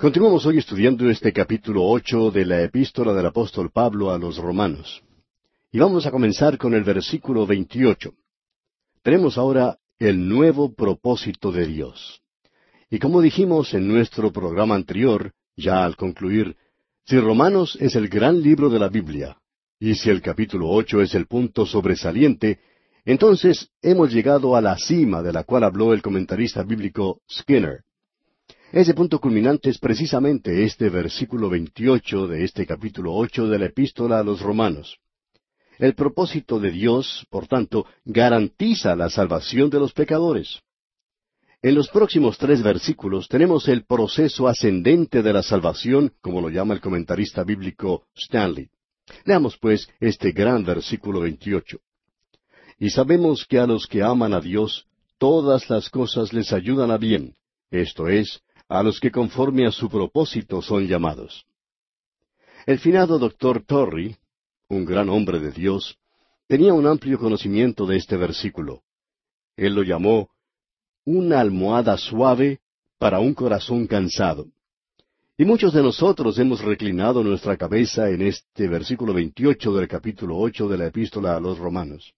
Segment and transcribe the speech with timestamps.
[0.00, 5.02] Continuamos hoy estudiando este capítulo ocho de la epístola del apóstol Pablo a los romanos.
[5.70, 8.14] Y vamos a comenzar con el versículo veintiocho.
[9.02, 12.22] Tenemos ahora el nuevo propósito de Dios.
[12.88, 16.56] Y como dijimos en nuestro programa anterior, ya al concluir,
[17.04, 19.36] si Romanos es el gran libro de la Biblia,
[19.78, 22.58] y si el capítulo ocho es el punto sobresaliente,
[23.04, 27.82] entonces hemos llegado a la cima de la cual habló el comentarista bíblico Skinner.
[28.72, 34.20] Ese punto culminante es precisamente este versículo 28 de este capítulo 8 de la epístola
[34.20, 34.96] a los romanos.
[35.80, 40.60] El propósito de Dios, por tanto, garantiza la salvación de los pecadores.
[41.62, 46.72] En los próximos tres versículos tenemos el proceso ascendente de la salvación, como lo llama
[46.72, 48.68] el comentarista bíblico Stanley.
[49.24, 51.76] Leamos pues este gran versículo 28.
[52.78, 54.86] Y sabemos que a los que aman a Dios,
[55.18, 57.34] todas las cosas les ayudan a bien,
[57.70, 61.44] esto es, a los que conforme a su propósito son llamados.
[62.66, 64.16] El finado doctor Torrey,
[64.68, 65.98] un gran hombre de Dios,
[66.46, 68.82] tenía un amplio conocimiento de este versículo.
[69.56, 70.30] Él lo llamó
[71.04, 72.60] una almohada suave
[72.96, 74.46] para un corazón cansado.
[75.36, 80.68] Y muchos de nosotros hemos reclinado nuestra cabeza en este versículo 28 del capítulo 8
[80.68, 82.12] de la epístola a los romanos.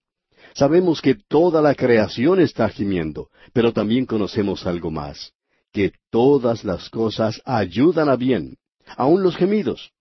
[0.53, 5.33] Sabemos que toda la creación está gimiendo, pero también conocemos algo más
[5.73, 8.57] que todas las cosas ayudan a bien,
[8.95, 9.91] aun los gemidos.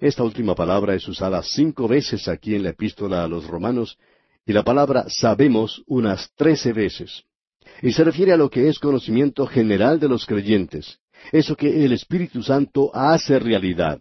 [0.00, 3.98] Esta última palabra es usada cinco veces aquí en la epístola a los romanos,
[4.44, 7.24] y la palabra sabemos unas trece veces.
[7.80, 10.98] Y se refiere a lo que es conocimiento general de los creyentes,
[11.32, 14.00] eso que el Espíritu Santo hace realidad.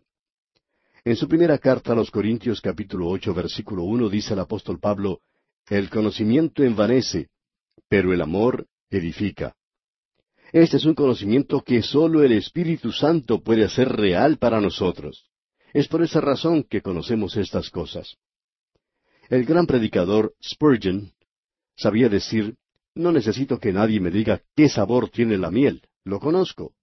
[1.06, 5.22] En su primera carta a los Corintios capítulo ocho versículo uno dice el apóstol Pablo,
[5.70, 7.30] El conocimiento envanece,
[7.88, 9.56] pero el amor edifica.
[10.52, 15.30] Este es un conocimiento que sólo el Espíritu Santo puede hacer real para nosotros.
[15.74, 18.18] Es por esa razón que conocemos estas cosas.
[19.30, 21.14] El gran predicador Spurgeon
[21.78, 22.56] sabía decir,
[22.96, 26.74] no necesito que nadie me diga qué sabor tiene la miel, lo conozco.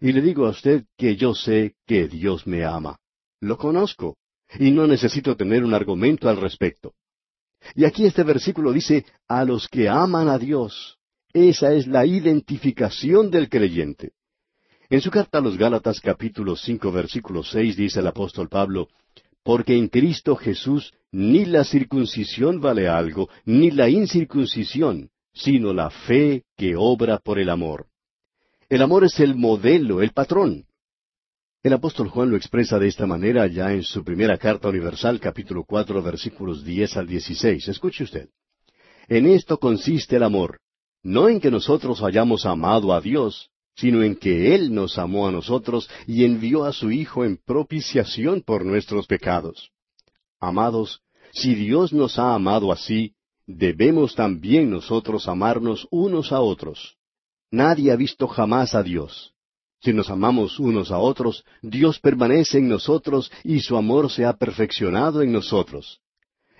[0.00, 2.98] Y le digo a usted que yo sé que Dios me ama.
[3.40, 4.18] Lo conozco.
[4.58, 6.92] Y no necesito tener un argumento al respecto.
[7.74, 10.97] Y aquí este versículo dice, a los que aman a Dios,
[11.38, 14.12] esa es la identificación del creyente.
[14.90, 18.88] En su carta a los Gálatas capítulo cinco versículo seis dice el apóstol Pablo,
[19.42, 26.44] Porque en Cristo Jesús ni la circuncisión vale algo, ni la incircuncisión, sino la fe
[26.56, 27.86] que obra por el amor.
[28.68, 30.66] El amor es el modelo, el patrón.
[31.62, 35.64] El apóstol Juan lo expresa de esta manera ya en su primera carta universal, capítulo
[35.64, 37.66] cuatro, versículos diez al dieciséis.
[37.68, 38.28] Escuche usted.
[39.08, 40.60] En esto consiste el amor,
[41.08, 45.32] no en que nosotros hayamos amado a Dios, sino en que Él nos amó a
[45.32, 49.70] nosotros y envió a su Hijo en propiciación por nuestros pecados.
[50.38, 51.00] Amados,
[51.32, 53.14] si Dios nos ha amado así,
[53.46, 56.98] debemos también nosotros amarnos unos a otros.
[57.50, 59.32] Nadie ha visto jamás a Dios.
[59.80, 64.34] Si nos amamos unos a otros, Dios permanece en nosotros y su amor se ha
[64.34, 66.02] perfeccionado en nosotros.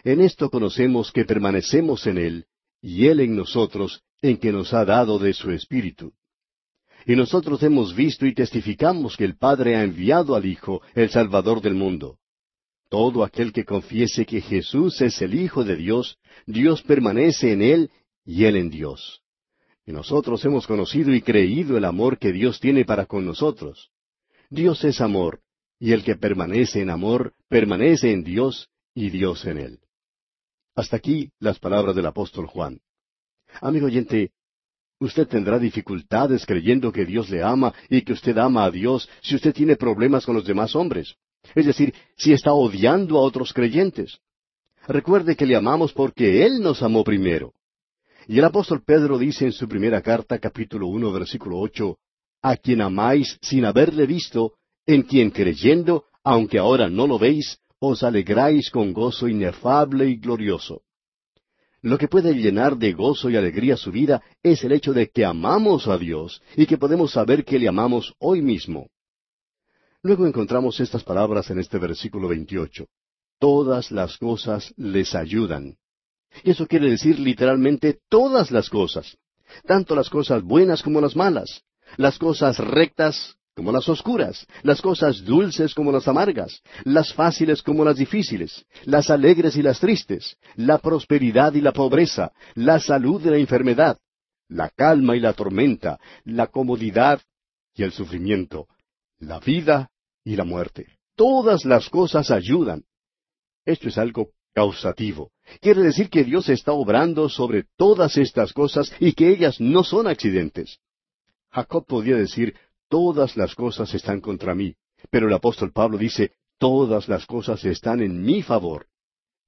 [0.05, 2.47] En esto conocemos que permanecemos en Él
[2.81, 6.13] y Él en nosotros, en que nos ha dado de su Espíritu.
[7.07, 11.61] Y nosotros hemos visto y testificamos que el Padre ha enviado al Hijo, el Salvador
[11.61, 12.19] del mundo.
[12.91, 17.91] Todo aquel que confiese que Jesús es el Hijo de Dios, Dios permanece en él
[18.25, 19.23] y él en Dios.
[19.87, 23.91] Y nosotros hemos conocido y creído el amor que Dios tiene para con nosotros.
[24.51, 25.41] Dios es amor,
[25.79, 29.79] y el que permanece en amor, permanece en Dios y Dios en él.
[30.75, 32.81] Hasta aquí las palabras del apóstol Juan.
[33.61, 34.31] Amigo oyente,
[35.01, 39.35] usted tendrá dificultades creyendo que Dios le ama y que usted ama a Dios si
[39.35, 41.15] usted tiene problemas con los demás hombres.
[41.55, 44.19] Es decir, si está odiando a otros creyentes.
[44.87, 47.53] Recuerde que le amamos porque Él nos amó primero.
[48.27, 51.99] Y el apóstol Pedro dice en su primera carta, capítulo uno, versículo ocho,
[52.43, 54.55] a quien amáis sin haberle visto,
[54.87, 60.83] en quien creyendo, aunque ahora no lo veis, os alegráis con gozo inefable y glorioso.
[61.81, 65.25] Lo que puede llenar de gozo y alegría su vida es el hecho de que
[65.25, 68.89] amamos a Dios y que podemos saber que le amamos hoy mismo.
[70.03, 72.87] Luego encontramos estas palabras en este versículo 28.
[73.39, 75.77] Todas las cosas les ayudan.
[76.43, 79.17] Y eso quiere decir literalmente todas las cosas,
[79.65, 81.63] tanto las cosas buenas como las malas,
[81.97, 87.85] las cosas rectas como las oscuras, las cosas dulces como las amargas, las fáciles como
[87.85, 93.31] las difíciles, las alegres y las tristes, la prosperidad y la pobreza, la salud y
[93.31, 93.99] la enfermedad,
[94.47, 97.21] la calma y la tormenta, la comodidad
[97.75, 98.69] y el sufrimiento.
[99.19, 99.91] la vida
[100.23, 100.87] y la muerte.
[101.17, 102.85] Todas las cosas ayudan.
[103.65, 105.33] Esto es algo causativo.
[105.61, 110.07] Quiere decir que Dios está obrando sobre todas estas cosas y que ellas no son
[110.07, 110.79] accidentes.
[111.51, 112.55] Jacob podía decir,
[112.89, 114.75] todas las cosas están contra mí,
[115.11, 118.87] pero el apóstol Pablo dice, todas las cosas están en mi favor.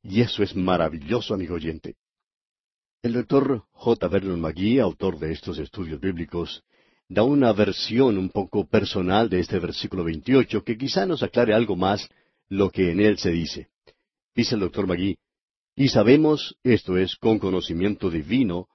[0.02, 1.96] Y eso es maravilloso, amigo oyente.
[3.02, 4.08] El doctor J.
[4.08, 6.62] Vernon McGee, autor de estos estudios bíblicos,
[7.08, 11.76] da una versión un poco personal de este versículo 28 que quizá nos aclare algo
[11.76, 12.08] más
[12.48, 13.68] lo que en él se dice.
[14.34, 15.18] Dice el doctor Magui,
[15.74, 18.68] y sabemos, esto es, con conocimiento divino,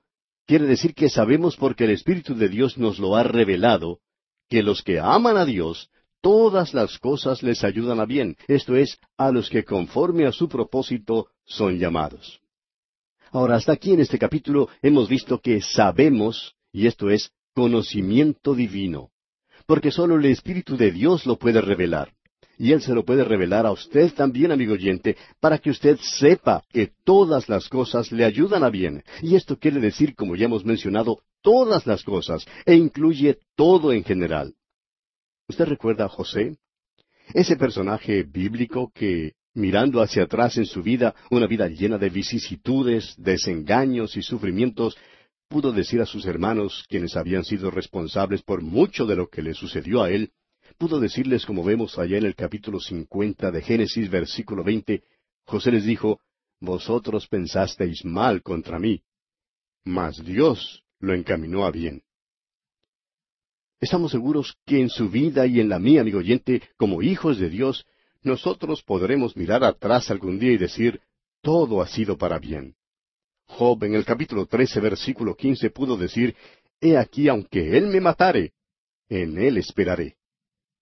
[0.45, 3.99] quiere decir que sabemos porque el Espíritu de Dios nos lo ha revelado,
[4.49, 5.89] que los que aman a Dios,
[6.21, 10.49] todas las cosas les ayudan a bien, esto es, a los que conforme a su
[10.49, 12.39] propósito son llamados.
[13.31, 19.11] Ahora, hasta aquí en este capítulo hemos visto que sabemos, y esto es, conocimiento divino,
[19.65, 22.13] porque sólo el Espíritu de Dios lo puede revelar.
[22.57, 26.63] Y Él se lo puede revelar a usted también, amigo oyente, para que usted sepa
[26.71, 29.03] que todas las cosas le ayudan a bien.
[29.21, 34.03] Y esto quiere decir, como ya hemos mencionado, todas las cosas, e incluye todo en
[34.03, 34.53] general.
[35.47, 36.57] ¿Usted recuerda a José?
[37.33, 43.15] Ese personaje bíblico que, mirando hacia atrás en su vida, una vida llena de vicisitudes,
[43.17, 44.97] desengaños y sufrimientos,
[45.47, 49.53] pudo decir a sus hermanos, quienes habían sido responsables por mucho de lo que le
[49.53, 50.31] sucedió a él,
[50.77, 55.03] pudo decirles, como vemos allá en el capítulo cincuenta de Génesis, versículo veinte,
[55.45, 56.19] José les dijo,
[56.59, 59.01] Vosotros pensasteis mal contra mí,
[59.83, 62.01] mas Dios lo encaminó a bien.
[63.79, 67.49] Estamos seguros que en su vida y en la mía, amigo oyente, como hijos de
[67.49, 67.85] Dios,
[68.23, 71.01] nosotros podremos mirar atrás algún día y decir,
[71.41, 72.75] todo ha sido para bien.
[73.47, 76.35] Job en el capítulo trece, versículo quince pudo decir,
[76.81, 78.53] He aquí, aunque él me matare,
[79.07, 80.17] en él esperaré.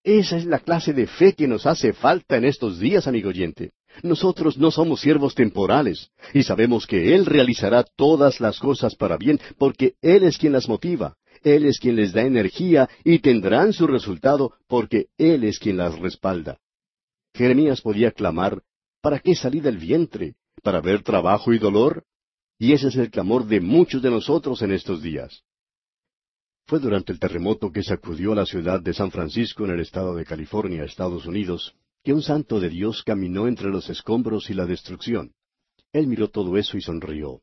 [0.04, 3.72] Esa es la clase de fe que nos hace falta en estos días, amigo oyente.
[4.02, 9.40] Nosotros no somos siervos temporales, y sabemos que Él realizará todas las cosas para bien,
[9.58, 13.88] porque Él es quien las motiva, Él es quien les da energía, y tendrán su
[13.88, 16.58] resultado, porque Él es quien las respalda.
[17.34, 18.62] Jeremías podía clamar,
[19.02, 20.36] ¿para qué salí del vientre?
[20.64, 22.04] ¿Para ver trabajo y dolor?
[22.60, 25.44] Y ese es el clamor de muchos de nosotros en estos días.
[26.66, 30.26] Fue durante el terremoto que sacudió la ciudad de San Francisco en el estado de
[30.26, 35.34] California, Estados Unidos, que un santo de Dios caminó entre los escombros y la destrucción.
[35.92, 37.42] Él miró todo eso y sonrió.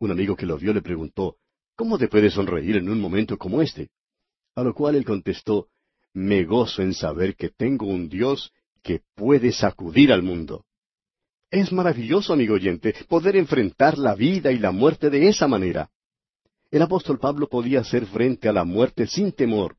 [0.00, 1.36] Un amigo que lo vio le preguntó,
[1.76, 3.90] ¿Cómo te puedes sonreír en un momento como este?
[4.56, 5.68] A lo cual él contestó,
[6.12, 8.52] Me gozo en saber que tengo un Dios
[8.82, 10.64] que puede sacudir al mundo.
[11.50, 15.90] Es maravilloso, amigo oyente, poder enfrentar la vida y la muerte de esa manera.
[16.70, 19.78] El apóstol Pablo podía hacer frente a la muerte sin temor.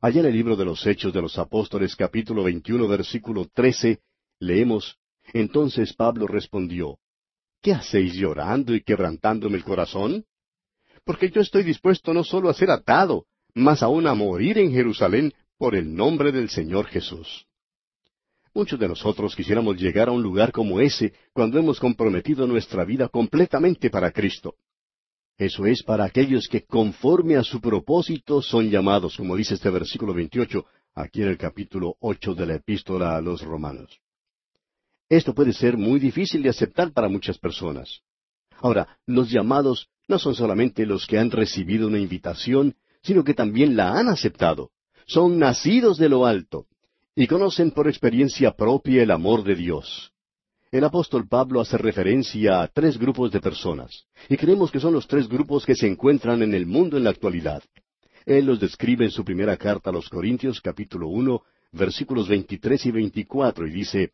[0.00, 3.98] Allá en el libro de los Hechos de los Apóstoles capítulo 21 versículo 13
[4.38, 5.00] leemos,
[5.32, 7.00] Entonces Pablo respondió,
[7.60, 10.24] ¿Qué hacéis llorando y quebrantándome el corazón?
[11.02, 15.34] Porque yo estoy dispuesto no solo a ser atado, mas aún a morir en Jerusalén
[15.58, 17.46] por el nombre del Señor Jesús.
[18.54, 23.08] Muchos de nosotros quisiéramos llegar a un lugar como ese cuando hemos comprometido nuestra vida
[23.08, 24.54] completamente para Cristo.
[25.38, 30.14] Eso es para aquellos que conforme a su propósito son llamados, como dice este versículo
[30.14, 34.00] 28, aquí en el capítulo 8 de la epístola a los romanos.
[35.10, 38.00] Esto puede ser muy difícil de aceptar para muchas personas.
[38.60, 43.76] Ahora, los llamados no son solamente los que han recibido una invitación, sino que también
[43.76, 44.70] la han aceptado.
[45.06, 46.66] Son nacidos de lo alto
[47.14, 50.12] y conocen por experiencia propia el amor de Dios.
[50.72, 55.06] El apóstol Pablo hace referencia a tres grupos de personas, y creemos que son los
[55.06, 57.62] tres grupos que se encuentran en el mundo en la actualidad.
[58.24, 62.90] Él los describe en su primera carta a los Corintios capítulo uno, versículos veintitrés y
[62.90, 64.12] veinticuatro, y dice,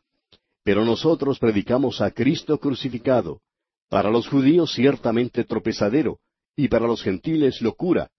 [0.62, 3.40] Pero nosotros predicamos a Cristo crucificado,
[3.88, 6.18] para los judíos ciertamente tropezadero,
[6.54, 8.10] y para los gentiles locura,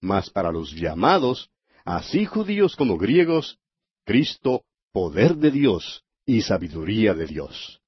[0.00, 1.50] mas para los llamados,
[1.84, 3.58] así judíos como griegos,
[4.06, 7.80] Cristo, poder de Dios y sabiduría de Dios.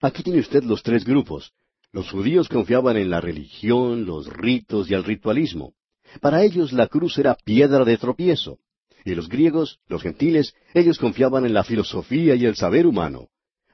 [0.00, 1.52] Aquí tiene usted los tres grupos.
[1.92, 5.72] Los judíos confiaban en la religión, los ritos y el ritualismo.
[6.20, 8.58] Para ellos la cruz era piedra de tropiezo.
[9.04, 13.28] Y los griegos, los gentiles, ellos confiaban en la filosofía y el saber humano.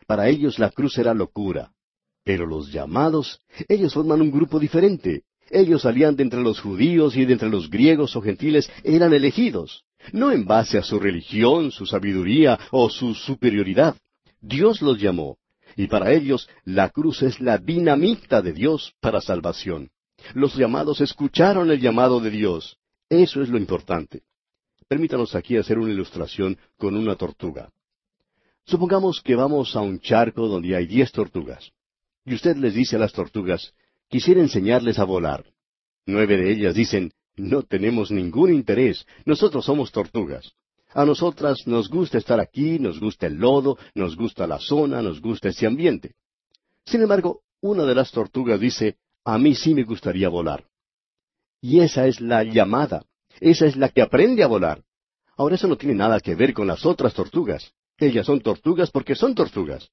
[0.06, 1.72] Para ellos la cruz era locura.
[2.22, 5.22] Pero los llamados, ellos forman un grupo diferente.
[5.50, 9.84] Ellos salían de entre los judíos y de entre los griegos o gentiles, eran elegidos
[10.12, 13.96] no en base a su religión, su sabiduría o su superioridad.
[14.40, 15.38] Dios los llamó,
[15.76, 19.90] y para ellos la cruz es la dinamita de Dios para salvación.
[20.34, 22.78] Los llamados escucharon el llamado de Dios.
[23.08, 24.22] Eso es lo importante.
[24.88, 27.70] Permítanos aquí hacer una ilustración con una tortuga.
[28.64, 31.72] Supongamos que vamos a un charco donde hay diez tortugas.
[32.24, 33.72] Y usted les dice a las tortugas,
[34.08, 35.44] quisiera enseñarles a volar.
[36.06, 40.52] Nueve de ellas dicen, no tenemos ningún interés, nosotros somos tortugas.
[40.94, 45.20] A nosotras nos gusta estar aquí, nos gusta el lodo, nos gusta la zona, nos
[45.20, 46.14] gusta ese ambiente.
[46.84, 50.64] Sin embargo, una de las tortugas dice, a mí sí me gustaría volar.
[51.60, 53.04] Y esa es la llamada,
[53.40, 54.82] esa es la que aprende a volar.
[55.36, 57.72] Ahora eso no tiene nada que ver con las otras tortugas.
[57.98, 59.88] Ellas son tortugas porque son tortugas.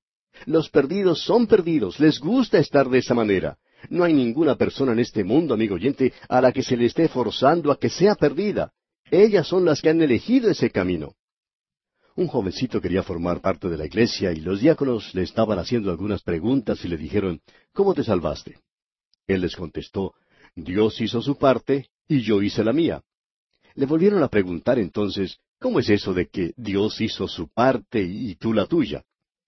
[0.46, 3.58] Los perdidos son perdidos, les gusta estar de esa manera.
[3.90, 7.08] No hay ninguna persona en este mundo, amigo oyente, a la que se le esté
[7.08, 8.74] forzando a que sea perdida.
[9.10, 11.16] Ellas son las que han elegido ese camino.
[12.16, 16.22] Un jovencito quería formar parte de la iglesia y los diáconos le estaban haciendo algunas
[16.22, 17.42] preguntas y le dijeron,
[17.74, 18.60] ¿Cómo te salvaste?
[19.26, 20.16] Él les contestó,
[20.56, 23.04] Dios hizo su parte y yo hice la mía.
[23.76, 28.36] Le volvieron a preguntar entonces, ¿cómo es eso de que Dios hizo su parte y
[28.36, 29.06] tú la tuya?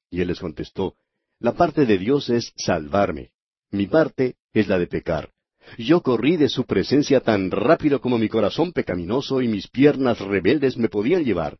[0.09, 0.95] Y él les contestó,
[1.39, 3.31] la parte de Dios es salvarme.
[3.71, 5.31] Mi parte es la de pecar.
[5.77, 10.77] Yo corrí de su presencia tan rápido como mi corazón pecaminoso y mis piernas rebeldes
[10.77, 11.57] me podían llevar.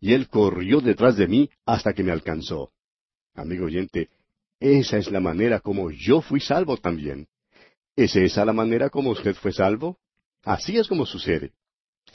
[0.00, 2.72] Y él corrió detrás de mí hasta que me alcanzó.
[3.34, 4.08] Amigo oyente,
[4.60, 7.26] esa es la manera como yo fui salvo también.
[7.96, 9.98] ¿Es esa la manera como usted fue salvo?
[10.42, 11.52] Así es como sucede.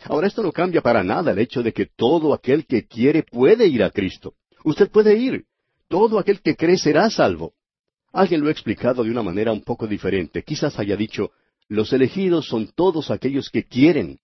[0.06, 3.68] Ahora esto no cambia para nada el hecho de que todo aquel que quiere puede
[3.68, 4.34] ir a Cristo.
[4.64, 5.46] Usted puede ir.
[5.88, 7.54] Todo aquel que cree será salvo.
[8.12, 10.44] Alguien lo ha explicado de una manera un poco diferente.
[10.44, 11.32] Quizás haya dicho,
[11.68, 14.20] los elegidos son todos aquellos que quieren,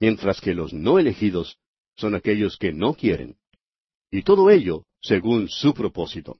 [0.00, 1.58] mientras que los no elegidos
[1.96, 3.36] son aquellos que no quieren.
[4.10, 6.38] Y todo ello según su propósito.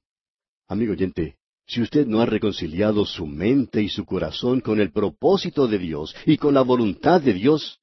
[0.68, 1.36] Amigo oyente,
[1.66, 6.14] si usted no ha reconciliado su mente y su corazón con el propósito de Dios
[6.26, 7.78] y con la voluntad de Dios,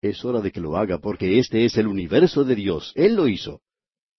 [0.00, 2.92] es hora de que lo haga porque este es el universo de Dios.
[2.94, 3.60] Él lo hizo.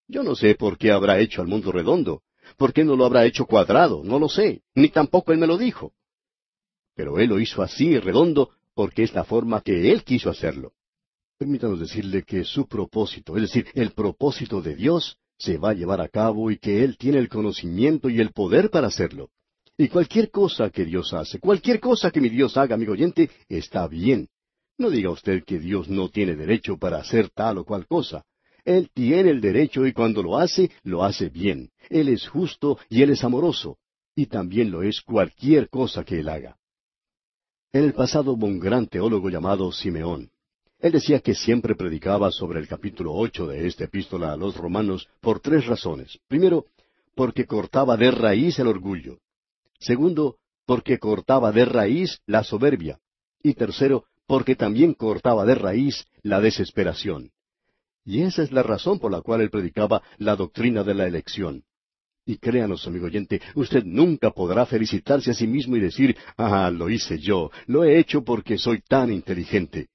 [0.07, 2.21] Yo no sé por qué habrá hecho al mundo redondo.
[2.57, 4.03] ¿Por qué no lo habrá hecho cuadrado?
[4.03, 5.93] No lo sé, ni tampoco Él me lo dijo.
[6.95, 10.73] Pero Él lo hizo así, redondo, porque es la forma que Él quiso hacerlo.
[11.37, 16.01] Permítanos decirle que su propósito, es decir, el propósito de Dios, se va a llevar
[16.01, 19.29] a cabo y que Él tiene el conocimiento y el poder para hacerlo.
[19.77, 23.87] Y cualquier cosa que Dios hace, cualquier cosa que mi Dios haga, amigo oyente, está
[23.87, 24.29] bien.
[24.79, 28.23] No diga usted que Dios no tiene derecho para hacer tal o cual cosa.
[28.67, 31.71] Él tiene el derecho y cuando lo hace, lo hace bien.
[31.89, 33.77] Él es justo y Él es amoroso.
[34.13, 36.57] Y también lo es cualquier cosa que Él haga.
[37.71, 40.31] En el pasado hubo un gran teólogo llamado Simeón.
[40.79, 45.07] Él decía que siempre predicaba sobre el capítulo ocho de esta epístola a los romanos
[45.21, 46.19] por tres razones.
[46.27, 46.65] Primero,
[47.15, 49.19] porque cortaba de raíz el orgullo.
[49.79, 52.99] Segundo, porque cortaba de raíz la soberbia.
[53.41, 57.31] Y tercero, porque también cortaba de raíz la desesperación.
[58.07, 61.65] Y esa es la razón por la cual él predicaba la doctrina de la elección.
[62.25, 66.89] Y créanos, amigo oyente, usted nunca podrá felicitarse a sí mismo y decir, ah, lo
[66.89, 69.89] hice yo, lo he hecho porque soy tan inteligente.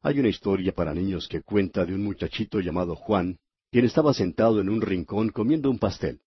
[0.00, 3.36] Hay una historia para niños que cuenta de un muchachito llamado Juan,
[3.70, 6.20] quien estaba sentado en un rincón comiendo un pastel.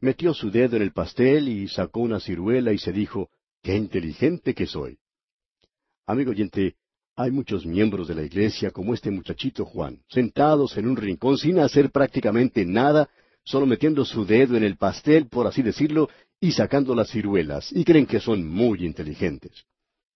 [0.00, 3.28] Metió su dedo en el pastel y sacó una ciruela y se dijo,
[3.60, 4.98] ¡Qué inteligente que soy!
[6.06, 6.76] Amigo oyente,
[7.22, 11.60] hay muchos miembros de la iglesia como este muchachito Juan, sentados en un rincón sin
[11.60, 13.08] hacer prácticamente nada,
[13.44, 16.08] solo metiendo su dedo en el pastel, por así decirlo,
[16.40, 19.64] y sacando las ciruelas, y creen que son muy inteligentes.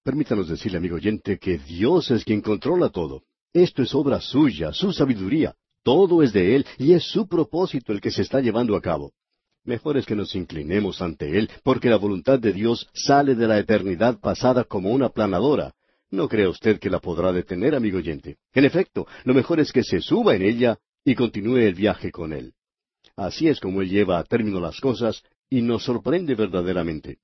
[0.03, 3.23] Permítanos decirle, amigo oyente, que Dios es quien controla todo.
[3.53, 5.55] Esto es obra suya, su sabiduría.
[5.85, 9.13] Todo es de Él y es su propósito el que se está llevando a cabo.
[9.65, 13.59] Mejor es que nos inclinemos ante Él, porque la voluntad de Dios sale de la
[13.59, 15.73] eternidad pasada como una planadora.
[16.11, 18.39] No crea usted que la podrá detener, amigo oyente.
[18.53, 22.33] En efecto, lo mejor es que se suba en ella y continúe el viaje con
[22.33, 22.53] Él.
[23.17, 27.19] Así es como Él lleva a término las cosas y nos sorprende verdaderamente.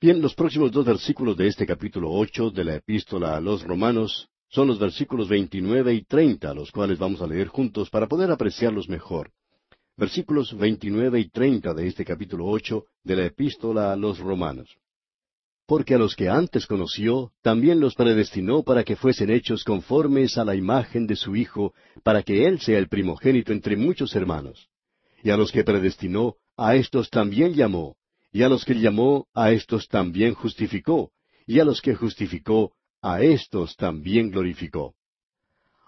[0.00, 4.28] Bien, los próximos dos versículos de este capítulo ocho de la epístola a los romanos
[4.48, 8.88] son los versículos veintinueve y treinta, los cuales vamos a leer juntos para poder apreciarlos
[8.88, 9.30] mejor.
[9.96, 14.74] Versículos veintinueve y treinta de este capítulo ocho de la epístola a los romanos.
[15.70, 20.44] Porque a los que antes conoció, también los predestinó para que fuesen hechos conformes a
[20.44, 24.66] la imagen de su Hijo, para que Él sea el primogénito entre muchos hermanos.
[25.22, 27.94] Y a los que predestinó, a éstos también llamó,
[28.32, 31.12] y a los que llamó, a éstos también justificó,
[31.46, 34.96] y a los que justificó, a éstos también glorificó.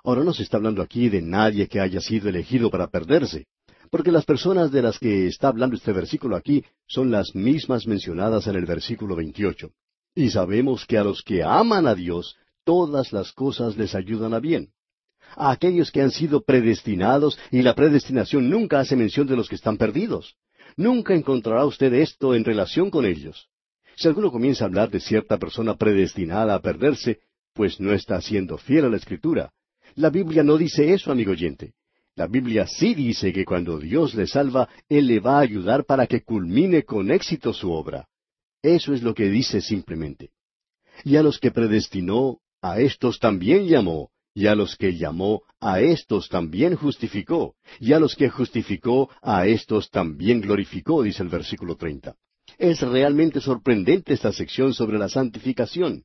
[0.04, 3.46] Ahora no se está hablando aquí de nadie que haya sido elegido para perderse,
[3.92, 8.46] porque las personas de las que está hablando este versículo aquí son las mismas mencionadas
[8.46, 9.70] en el versículo 28.
[10.14, 12.34] Y sabemos que a los que aman a Dios,
[12.64, 14.70] todas las cosas les ayudan a bien.
[15.36, 19.56] A aquellos que han sido predestinados, y la predestinación nunca hace mención de los que
[19.56, 20.36] están perdidos.
[20.74, 23.50] Nunca encontrará usted esto en relación con ellos.
[23.96, 27.20] Si alguno comienza a hablar de cierta persona predestinada a perderse,
[27.52, 29.52] pues no está siendo fiel a la Escritura.
[29.96, 31.74] La Biblia no dice eso, amigo oyente.
[32.14, 36.06] La Biblia sí dice que cuando Dios le salva, Él le va a ayudar para
[36.06, 38.06] que culmine con éxito su obra.
[38.62, 40.30] Eso es lo que dice simplemente.
[41.04, 45.80] Y a los que predestinó, a estos también llamó, y a los que llamó, a
[45.80, 51.76] estos también justificó, y a los que justificó, a estos también glorificó, dice el versículo
[51.76, 52.14] treinta.
[52.58, 56.04] Es realmente sorprendente esta sección sobre la santificación.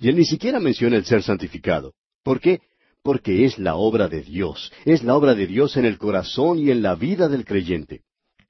[0.00, 1.94] Y él ni siquiera menciona el ser santificado.
[2.22, 2.60] ¿Por qué?
[3.06, 6.72] Porque es la obra de Dios, es la obra de Dios en el corazón y
[6.72, 8.00] en la vida del creyente.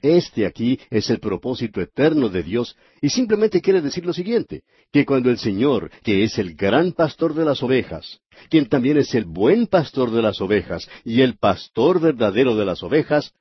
[0.00, 5.04] Este aquí es el propósito eterno de Dios y simplemente quiere decir lo siguiente, que
[5.04, 9.26] cuando el Señor, que es el gran pastor de las ovejas, quien también es el
[9.26, 13.34] buen pastor de las ovejas y el pastor verdadero de las ovejas,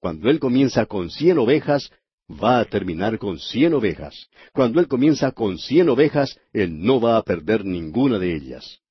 [0.00, 1.90] cuando Él comienza con cien ovejas,
[2.30, 4.30] va a terminar con cien ovejas.
[4.54, 8.81] Cuando Él comienza con cien ovejas, Él no va a perder ninguna de ellas.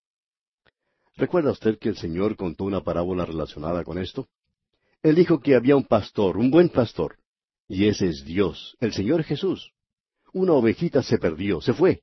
[1.21, 4.27] ¿Recuerda usted que el Señor contó una parábola relacionada con esto?
[5.03, 7.17] Él dijo que había un pastor, un buen pastor,
[7.67, 9.71] y ese es Dios, el Señor Jesús.
[10.33, 12.01] Una ovejita se perdió, se fue.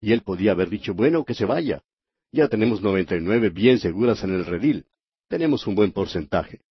[0.00, 1.84] Y él podía haber dicho, bueno, que se vaya.
[2.32, 4.86] Ya tenemos noventa y nueve bien seguras en el redil.
[5.28, 6.62] Tenemos un buen porcentaje.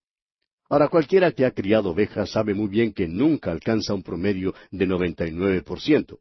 [0.68, 4.86] Ahora, cualquiera que ha criado ovejas sabe muy bien que nunca alcanza un promedio de
[4.86, 6.20] noventa y nueve por ciento.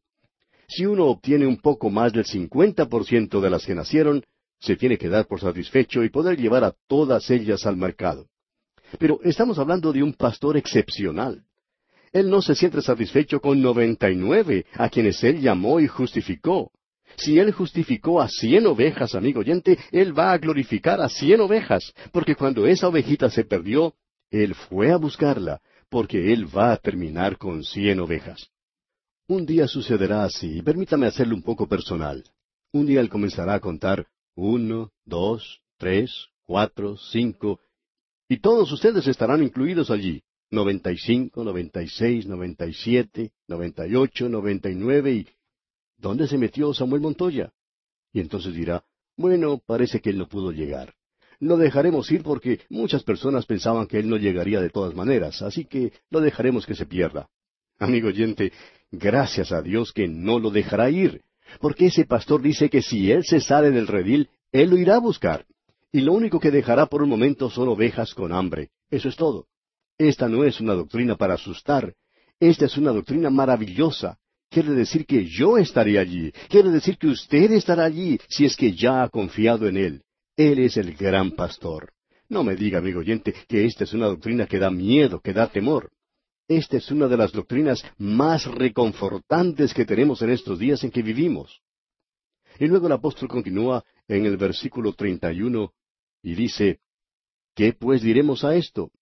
[0.68, 4.22] Si uno obtiene un poco más del cincuenta por ciento de las que nacieron,
[4.66, 8.26] se tiene que dar por satisfecho y poder llevar a todas ellas al mercado.
[8.98, 11.44] Pero estamos hablando de un pastor excepcional.
[12.12, 16.72] Él no se siente satisfecho con noventa y nueve, a quienes Él llamó y justificó.
[17.16, 21.92] Si Él justificó a cien ovejas, amigo oyente, Él va a glorificar a cien ovejas,
[22.12, 23.94] porque cuando esa ovejita se perdió,
[24.30, 28.48] Él fue a buscarla, porque Él va a terminar con cien ovejas.
[29.28, 32.24] Un día sucederá así, permítame hacerlo un poco personal.
[32.72, 37.58] Un día Él comenzará a contar uno, dos, tres, cuatro, cinco,
[38.28, 40.22] y todos ustedes estarán incluidos allí.
[40.48, 45.12] Noventa y cinco, noventa y seis, noventa y siete, noventa y ocho, noventa y nueve
[45.12, 45.28] y...
[45.96, 47.52] ¿Dónde se metió Samuel Montoya?
[48.12, 48.84] Y entonces dirá,
[49.16, 50.94] bueno, parece que él no pudo llegar.
[51.40, 55.64] Lo dejaremos ir porque muchas personas pensaban que él no llegaría de todas maneras, así
[55.64, 57.28] que lo dejaremos que se pierda.
[57.78, 58.52] Amigo oyente,
[58.90, 61.22] gracias a Dios que no lo dejará ir,
[61.60, 65.00] porque ese pastor dice que si él se sale del redil, él lo irá a
[65.00, 65.46] buscar
[65.96, 68.68] y lo único que dejará por un momento son ovejas con hambre.
[68.90, 69.46] Eso es todo.
[69.96, 71.94] Esta no es una doctrina para asustar.
[72.38, 74.18] Esta es una doctrina maravillosa.
[74.50, 76.32] Quiere decir que yo estaré allí.
[76.50, 80.02] Quiere decir que usted estará allí si es que ya ha confiado en Él.
[80.36, 81.94] Él es el gran pastor.
[82.28, 85.46] No me diga, amigo oyente, que esta es una doctrina que da miedo, que da
[85.46, 85.90] temor.
[86.48, 91.02] Esta es una de las doctrinas más reconfortantes que tenemos en estos días en que
[91.02, 91.60] vivimos.
[92.58, 95.72] Y luego el apóstol continúa en el versículo 31
[96.22, 96.80] y dice,
[97.54, 98.92] ¿qué pues diremos a esto?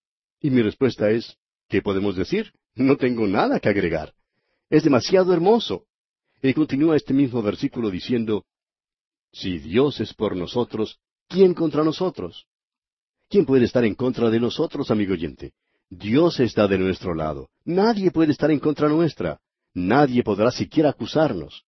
[0.41, 1.37] Y mi respuesta es,
[1.69, 2.53] ¿qué podemos decir?
[2.75, 4.15] No tengo nada que agregar.
[4.71, 5.87] Es demasiado hermoso.
[6.43, 8.45] Y continúa este mismo versículo diciendo,
[9.33, 12.47] Si Dios es por nosotros, ¿quién contra nosotros?
[13.29, 15.53] ¿Quién puede estar en contra de nosotros, amigo oyente?
[15.99, 17.49] Dios está de nuestro lado.
[17.65, 19.41] Nadie puede estar en contra nuestra.
[19.75, 21.65] Nadie podrá siquiera acusarnos.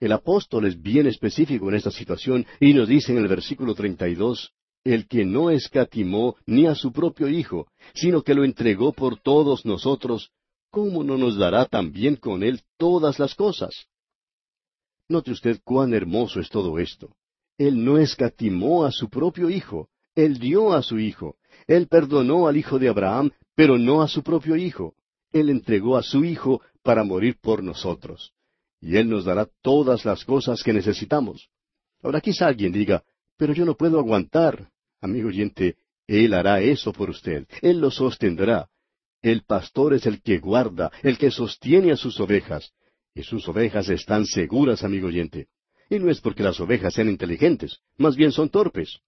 [0.00, 4.52] El apóstol es bien específico en esta situación y nos dice en el versículo 32,
[4.84, 9.66] el que no escatimó ni a su propio Hijo, sino que lo entregó por todos
[9.66, 10.30] nosotros,
[10.70, 13.86] ¿cómo no nos dará también con él todas las cosas?
[15.08, 17.16] Note usted cuán hermoso es todo esto.
[17.56, 22.56] Él no escatimó a su propio Hijo, Él dio a su Hijo, Él perdonó al
[22.56, 24.94] Hijo de Abraham, pero no a su propio Hijo.
[25.32, 28.32] Él entregó a su Hijo para morir por nosotros.
[28.80, 31.50] Y Él nos dará todas las cosas que necesitamos.
[32.00, 33.02] Ahora quizá alguien diga,
[33.36, 34.70] pero yo no puedo aguantar.
[35.00, 35.74] Amigo oyente,
[36.06, 37.48] Él hará eso por usted.
[37.60, 38.68] Él lo sostendrá.
[39.22, 42.72] El pastor es el que guarda, el que sostiene a sus ovejas.
[43.12, 45.48] Y sus ovejas están seguras, amigo oyente.
[45.90, 49.00] Y no es porque las ovejas sean inteligentes, más bien son torpes.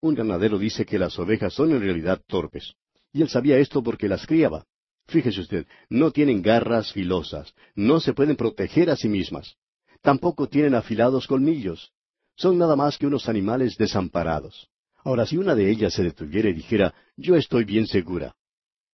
[0.00, 2.74] Un ganadero dice que las ovejas son en realidad torpes.
[3.12, 4.64] Y él sabía esto porque las criaba.
[5.06, 9.56] Fíjese usted, no tienen garras filosas, no se pueden proteger a sí mismas.
[10.02, 11.92] Tampoco tienen afilados colmillos
[12.36, 14.68] son nada más que unos animales desamparados.
[14.98, 18.34] Ahora, si una de ellas se detuviera y dijera, yo estoy bien segura,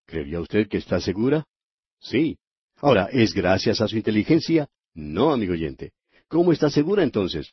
[0.06, 1.44] ¿creería usted que está segura?
[2.00, 2.38] Sí.
[2.76, 4.68] Ahora, ¿es gracias a su inteligencia?
[4.94, 5.92] No, amigo oyente.
[6.28, 7.52] ¿Cómo está segura entonces?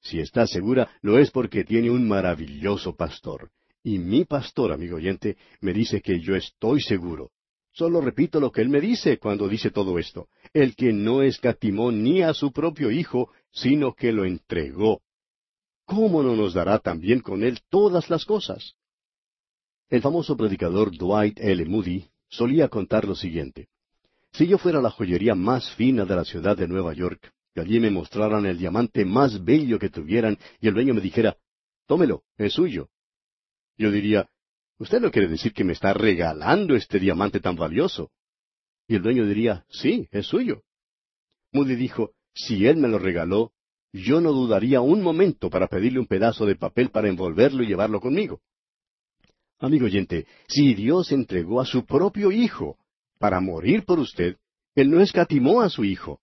[0.00, 3.50] Si está segura, lo es porque tiene un maravilloso pastor.
[3.88, 7.30] Y mi pastor, amigo oyente, me dice que yo estoy seguro.
[7.72, 10.28] Solo repito lo que él me dice cuando dice todo esto.
[10.52, 15.00] El que no escatimó ni a su propio Hijo, sino que lo entregó.
[15.86, 18.74] ¿Cómo no nos dará también con él todas las cosas?
[19.88, 21.64] El famoso predicador Dwight L.
[21.64, 23.68] Moody solía contar lo siguiente.
[24.32, 27.80] Si yo fuera la joyería más fina de la ciudad de Nueva York, y allí
[27.80, 31.38] me mostraran el diamante más bello que tuvieran, y el dueño me dijera,
[31.86, 32.90] tómelo, es suyo.
[33.78, 34.28] Yo diría,
[34.78, 38.10] usted no quiere decir que me está regalando este diamante tan valioso.
[38.88, 40.62] Y el dueño diría, sí, es suyo.
[41.52, 43.52] Moody dijo, si él me lo regaló,
[43.92, 48.00] yo no dudaría un momento para pedirle un pedazo de papel para envolverlo y llevarlo
[48.00, 48.40] conmigo.
[49.60, 52.78] Amigo oyente, si Dios entregó a su propio Hijo
[53.18, 54.36] para morir por usted,
[54.74, 56.20] Él no escatimó a su Hijo.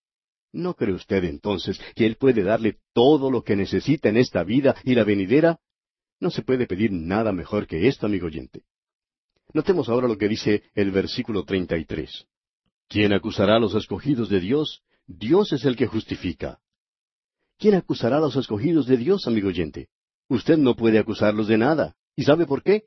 [0.53, 4.75] ¿No cree usted entonces que Él puede darle todo lo que necesita en esta vida
[4.83, 5.59] y la venidera?
[6.19, 8.63] No se puede pedir nada mejor que esto, amigo oyente.
[9.53, 12.25] Notemos ahora lo que dice el versículo 33.
[12.87, 14.81] ¿Quién acusará a los escogidos de Dios?
[15.07, 16.59] Dios es el que justifica.
[17.57, 19.87] ¿Quién acusará a los escogidos de Dios, amigo oyente?
[20.27, 21.95] Usted no puede acusarlos de nada.
[22.15, 22.85] ¿Y sabe por qué?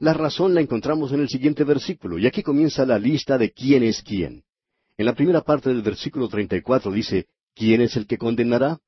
[0.00, 3.82] La razón la encontramos en el siguiente versículo, y aquí comienza la lista de quién
[3.82, 4.44] es quién.
[4.96, 8.78] En la primera parte del versículo 34 dice, ¿quién es el que condenará?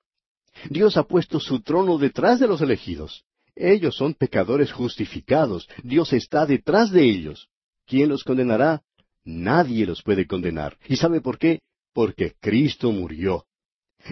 [0.70, 3.24] Dios ha puesto su trono detrás de los elegidos.
[3.58, 5.68] Ellos son pecadores justificados.
[5.82, 7.48] Dios está detrás de ellos.
[7.86, 8.82] ¿Quién los condenará?
[9.24, 10.78] Nadie los puede condenar.
[10.88, 11.60] ¿Y sabe por qué?
[11.92, 13.44] Porque Cristo murió.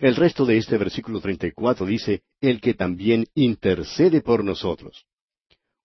[0.01, 5.07] El resto de este versículo 34 dice, el que también intercede por nosotros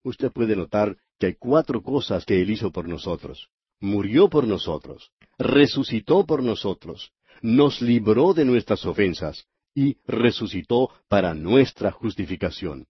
[0.03, 3.49] usted puede notar que hay cuatro cosas que Él hizo por nosotros.
[3.79, 11.91] Murió por nosotros, resucitó por nosotros, nos libró de nuestras ofensas y resucitó para nuestra
[11.91, 12.87] justificación.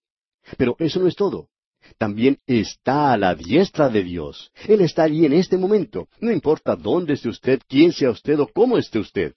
[0.58, 1.50] Pero eso no es todo.
[1.98, 4.52] También está a la diestra de Dios.
[4.68, 6.08] Él está allí en este momento.
[6.20, 9.36] No importa dónde esté usted, quién sea usted o cómo esté usted.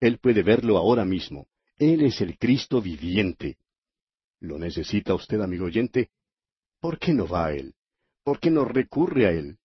[0.00, 1.48] Él puede verlo ahora mismo.
[1.78, 3.58] Él es el Cristo viviente.
[4.40, 6.10] ¿Lo necesita usted, amigo oyente?
[6.80, 7.74] ¿Por qué no va a Él?
[8.22, 9.58] ¿Por qué no recurre a Él?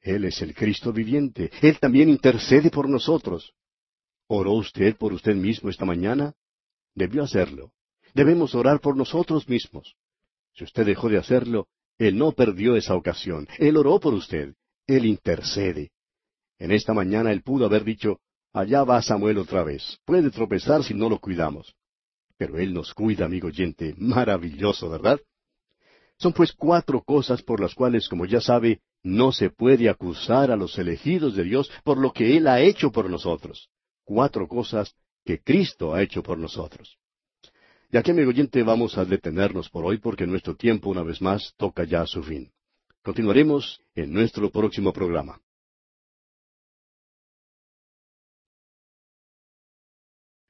[0.00, 1.50] Él es el Cristo viviente.
[1.60, 3.54] Él también intercede por nosotros.
[4.26, 6.34] ¿Oró usted por usted mismo esta mañana?
[6.94, 7.72] Debió hacerlo.
[8.14, 9.94] Debemos orar por nosotros mismos.
[10.54, 11.68] Si usted dejó de hacerlo,
[11.98, 13.48] Él no perdió esa ocasión.
[13.58, 14.54] Él oró por usted.
[14.86, 15.90] Él intercede.
[16.58, 18.20] En esta mañana Él pudo haber dicho,
[18.52, 19.98] allá va Samuel otra vez.
[20.04, 21.74] Puede tropezar si no lo cuidamos.
[22.36, 23.94] Pero Él nos cuida, amigo oyente.
[23.96, 25.20] Maravilloso, ¿verdad?
[26.18, 30.56] Son pues cuatro cosas por las cuales, como ya sabe, no se puede acusar a
[30.56, 33.70] los elegidos de Dios por lo que Él ha hecho por nosotros.
[34.04, 34.94] Cuatro cosas
[35.24, 36.99] que Cristo ha hecho por nosotros.
[37.92, 41.54] Y aquí, amigo oyente, vamos a detenernos por hoy porque nuestro tiempo, una vez más,
[41.56, 42.52] toca ya a su fin.
[43.02, 45.40] Continuaremos en nuestro próximo programa.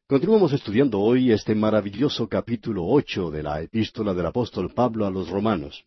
[0.07, 5.31] Continuamos estudiando hoy este maravilloso capítulo ocho de la epístola del apóstol Pablo a los
[5.31, 5.87] romanos.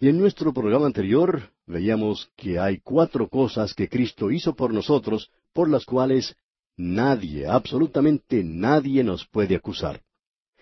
[0.00, 5.30] Y en nuestro programa anterior veíamos que hay cuatro cosas que Cristo hizo por nosotros
[5.52, 6.34] por las cuales
[6.78, 10.00] nadie, absolutamente nadie nos puede acusar.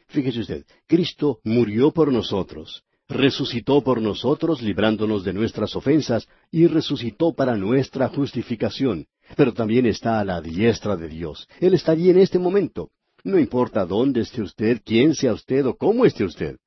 [0.08, 7.34] Fíjese usted, Cristo murió por nosotros, resucitó por nosotros librándonos de nuestras ofensas y resucitó
[7.34, 11.48] para nuestra justificación, pero también está a la diestra de Dios.
[11.60, 12.90] Él está allí en este momento.
[13.24, 16.58] No importa dónde esté usted, quién sea usted o cómo esté usted.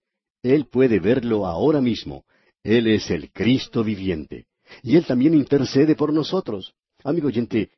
[0.44, 2.26] Él puede verlo ahora mismo.
[2.64, 4.48] Él es el Cristo viviente.
[4.84, 6.74] Y Él también intercede por nosotros.
[7.04, 7.72] Amigo oyente,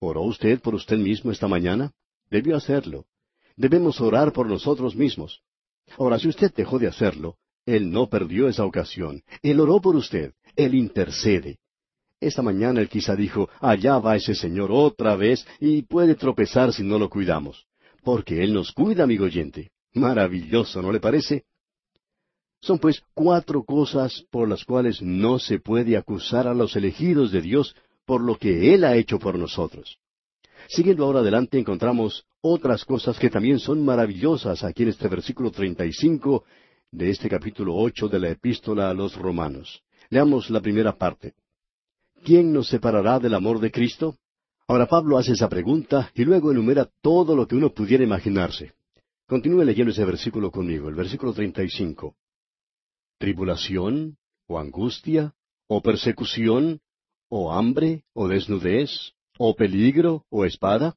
[0.00, 1.92] ¿oró usted por usted mismo esta mañana?
[2.30, 3.04] Debió hacerlo.
[3.56, 5.42] Debemos orar por nosotros mismos.
[5.98, 7.36] Ahora, si usted dejó de hacerlo,
[7.66, 9.22] Él no perdió esa ocasión.
[9.42, 10.32] Él oró por usted.
[10.56, 11.58] Él intercede.
[12.20, 16.84] Esta mañana él quizá dijo, allá va ese señor otra vez y puede tropezar si
[16.84, 17.66] no lo cuidamos.
[18.04, 19.72] Porque Él nos cuida, amigo oyente.
[19.94, 21.44] Maravilloso, ¿no le parece?
[22.60, 27.42] Son pues cuatro cosas por las cuales no se puede acusar a los elegidos de
[27.42, 29.98] Dios por lo que Él ha hecho por nosotros.
[30.68, 36.44] Siguiendo ahora adelante encontramos otras cosas que también son maravillosas aquí en este versículo 35
[36.90, 39.82] de este capítulo ocho de la epístola a los romanos.
[40.10, 41.34] Leamos la primera parte.
[42.22, 44.16] ¿quién nos separará del amor de Cristo?
[44.68, 48.72] Ahora Pablo hace esa pregunta y luego enumera todo lo que uno pudiera imaginarse.
[49.26, 52.14] Continúe leyendo ese versículo conmigo, el versículo 35.
[53.18, 54.16] ¿Tribulación?
[54.46, 55.34] ¿O angustia?
[55.66, 56.80] ¿O persecución?
[57.28, 58.04] ¿O hambre?
[58.12, 59.12] ¿O desnudez?
[59.38, 60.24] ¿O peligro?
[60.30, 60.96] ¿O espada?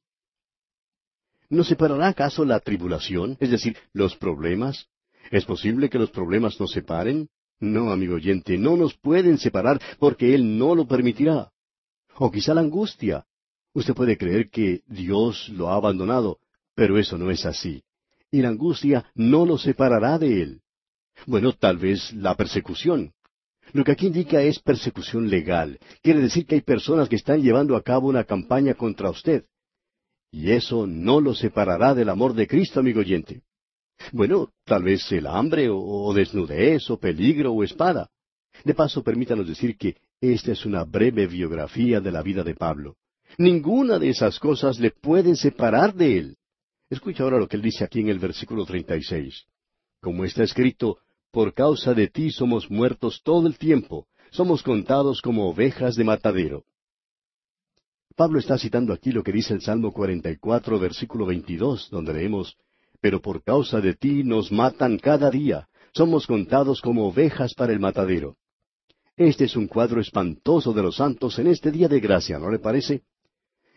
[1.48, 4.88] ¿Nos separará acaso la tribulación, es decir, los problemas?
[5.30, 7.28] ¿Es posible que los problemas nos separen?
[7.60, 11.50] No, amigo oyente, no nos pueden separar porque Él no lo permitirá.
[12.16, 13.26] O quizá la angustia.
[13.72, 16.38] Usted puede creer que Dios lo ha abandonado,
[16.74, 17.82] pero eso no es así.
[18.30, 20.60] Y la angustia no lo separará de Él.
[21.26, 23.12] Bueno, tal vez la persecución.
[23.72, 25.78] Lo que aquí indica es persecución legal.
[26.02, 29.44] Quiere decir que hay personas que están llevando a cabo una campaña contra usted.
[30.30, 33.42] Y eso no lo separará del amor de Cristo, amigo oyente.
[34.12, 38.10] Bueno, tal vez el hambre o, desnudez o peligro o espada.
[38.64, 42.96] De paso, permítanos decir que esta es una breve biografía de la vida de Pablo.
[43.38, 46.36] Ninguna de esas cosas le pueden separar de él.
[46.88, 49.46] Escucha ahora lo que él dice aquí en el versículo 36.
[50.00, 50.98] Como está escrito,
[51.36, 56.64] por causa de ti somos muertos todo el tiempo, somos contados como ovejas de matadero.
[58.16, 62.56] Pablo está citando aquí lo que dice el Salmo 44, versículo 22, donde leemos,
[63.02, 67.80] Pero por causa de ti nos matan cada día, somos contados como ovejas para el
[67.80, 68.38] matadero.
[69.14, 72.60] Este es un cuadro espantoso de los santos en este día de gracia, ¿no le
[72.60, 73.02] parece?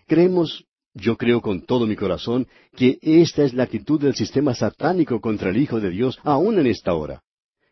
[0.07, 5.19] Creemos, yo creo con todo mi corazón, que esta es la actitud del sistema satánico
[5.19, 7.21] contra el Hijo de Dios aún en esta hora.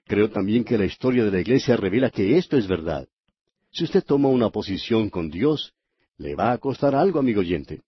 [0.08, 3.08] Creo también que la historia de la Iglesia revela que esto es verdad.
[3.72, 5.74] Si usted toma una posición con Dios,
[6.18, 7.82] le va a costar algo, amigo oyente.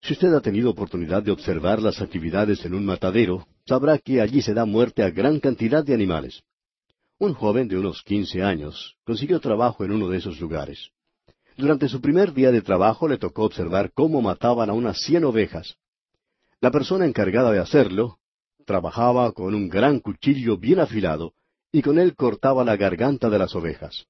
[0.00, 4.40] Si usted ha tenido oportunidad de observar las actividades en un matadero, sabrá que allí
[4.40, 6.42] se da muerte a gran cantidad de animales.
[7.18, 10.90] Un joven de unos quince años consiguió trabajo en uno de esos lugares.
[11.56, 15.74] Durante su primer día de trabajo le tocó observar cómo mataban a unas cien ovejas.
[16.60, 18.18] La persona encargada de hacerlo
[18.64, 21.34] trabajaba con un gran cuchillo bien afilado
[21.72, 24.06] y con él cortaba la garganta de las ovejas.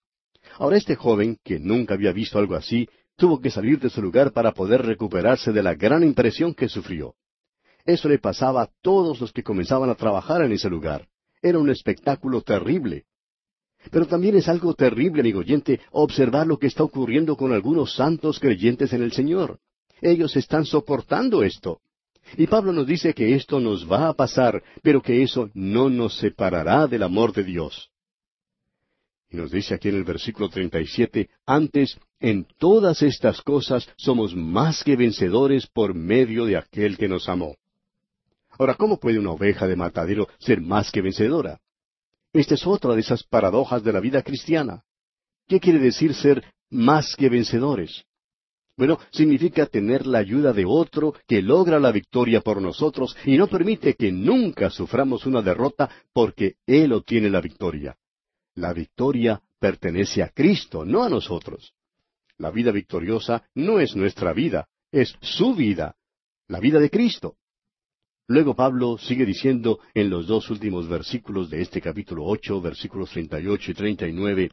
[0.59, 4.33] Ahora este joven, que nunca había visto algo así, tuvo que salir de su lugar
[4.33, 7.14] para poder recuperarse de la gran impresión que sufrió.
[7.85, 11.09] Eso le pasaba a todos los que comenzaban a trabajar en ese lugar.
[11.42, 13.05] Era un espectáculo terrible.
[13.90, 18.38] Pero también es algo terrible, amigo oyente, observar lo que está ocurriendo con algunos santos
[18.38, 19.59] creyentes en el Señor.
[20.03, 21.81] Ellos están soportando esto.
[22.37, 26.16] Y Pablo nos dice que esto nos va a pasar, pero que eso no nos
[26.19, 27.90] separará del amor de Dios.
[29.31, 34.83] Y nos dice aquí en el versículo 37, antes, en todas estas cosas somos más
[34.83, 37.57] que vencedores por medio de aquel que nos amó.
[38.59, 41.61] Ahora, ¿cómo puede una oveja de matadero ser más que vencedora?
[42.33, 44.85] Esta es otra de esas paradojas de la vida cristiana.
[45.47, 48.05] ¿Qué quiere decir ser más que vencedores?
[48.77, 53.47] Bueno, significa tener la ayuda de otro que logra la victoria por nosotros y no
[53.47, 57.97] permite que nunca suframos una derrota porque Él obtiene la victoria.
[58.55, 61.75] La victoria pertenece a Cristo, no a nosotros.
[62.39, 65.97] La vida victoriosa no es nuestra vida, es su vida,
[66.49, 67.37] la vida de Cristo.
[68.29, 73.41] Luego Pablo sigue diciendo en los dos últimos versículos de este capítulo ocho, versículos treinta
[73.41, 74.53] y ocho y treinta y nueve,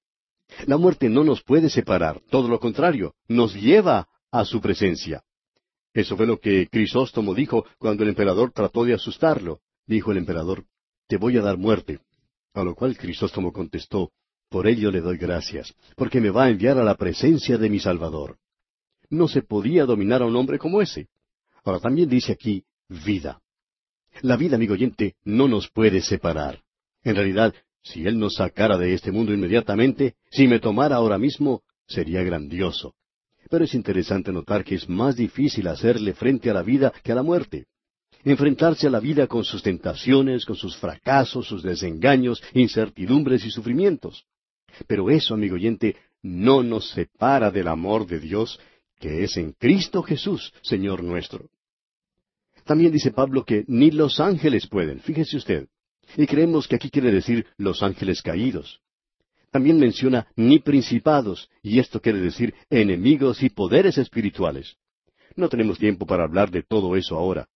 [0.65, 5.23] La muerte no nos puede separar, todo lo contrario, nos lleva a su presencia.
[5.93, 9.59] Eso fue lo que Crisóstomo dijo cuando el emperador trató de asustarlo.
[9.85, 10.65] Dijo el emperador,
[11.07, 11.99] Te voy a dar muerte.
[12.53, 14.11] A lo cual Crisóstomo contestó,
[14.49, 17.79] por ello le doy gracias, porque me va a enviar a la presencia de mi
[17.79, 18.37] Salvador.
[19.09, 21.07] No se podía dominar a un hombre como ese.
[21.63, 23.41] Ahora también dice aquí vida.
[24.21, 26.61] La vida, amigo oyente, no nos puede separar.
[27.03, 27.53] En realidad,
[27.83, 32.95] si Él nos sacara de este mundo inmediatamente, si me tomara ahora mismo, sería grandioso.
[33.49, 37.15] Pero es interesante notar que es más difícil hacerle frente a la vida que a
[37.15, 37.65] la muerte.
[38.23, 44.25] Enfrentarse a la vida con sus tentaciones, con sus fracasos, sus desengaños, incertidumbres y sufrimientos.
[44.87, 48.59] Pero eso, amigo oyente, no nos separa del amor de Dios,
[48.99, 51.49] que es en Cristo Jesús, Señor nuestro.
[52.63, 55.67] También dice Pablo que ni los ángeles pueden, fíjese usted.
[56.17, 58.81] Y creemos que aquí quiere decir los ángeles caídos.
[59.51, 64.77] También menciona ni principados, y esto quiere decir enemigos y poderes espirituales.
[65.35, 67.47] No tenemos tiempo para hablar de todo eso ahora.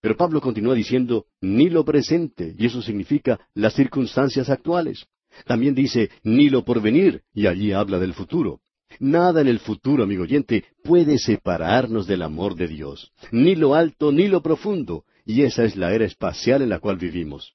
[0.00, 5.06] Pero Pablo continúa diciendo ni lo presente, y eso significa las circunstancias actuales.
[5.46, 8.60] También dice ni lo porvenir, y allí habla del futuro.
[9.00, 13.12] Nada en el futuro, amigo oyente, puede separarnos del amor de Dios.
[13.32, 16.96] Ni lo alto ni lo profundo, y esa es la era espacial en la cual
[16.96, 17.54] vivimos.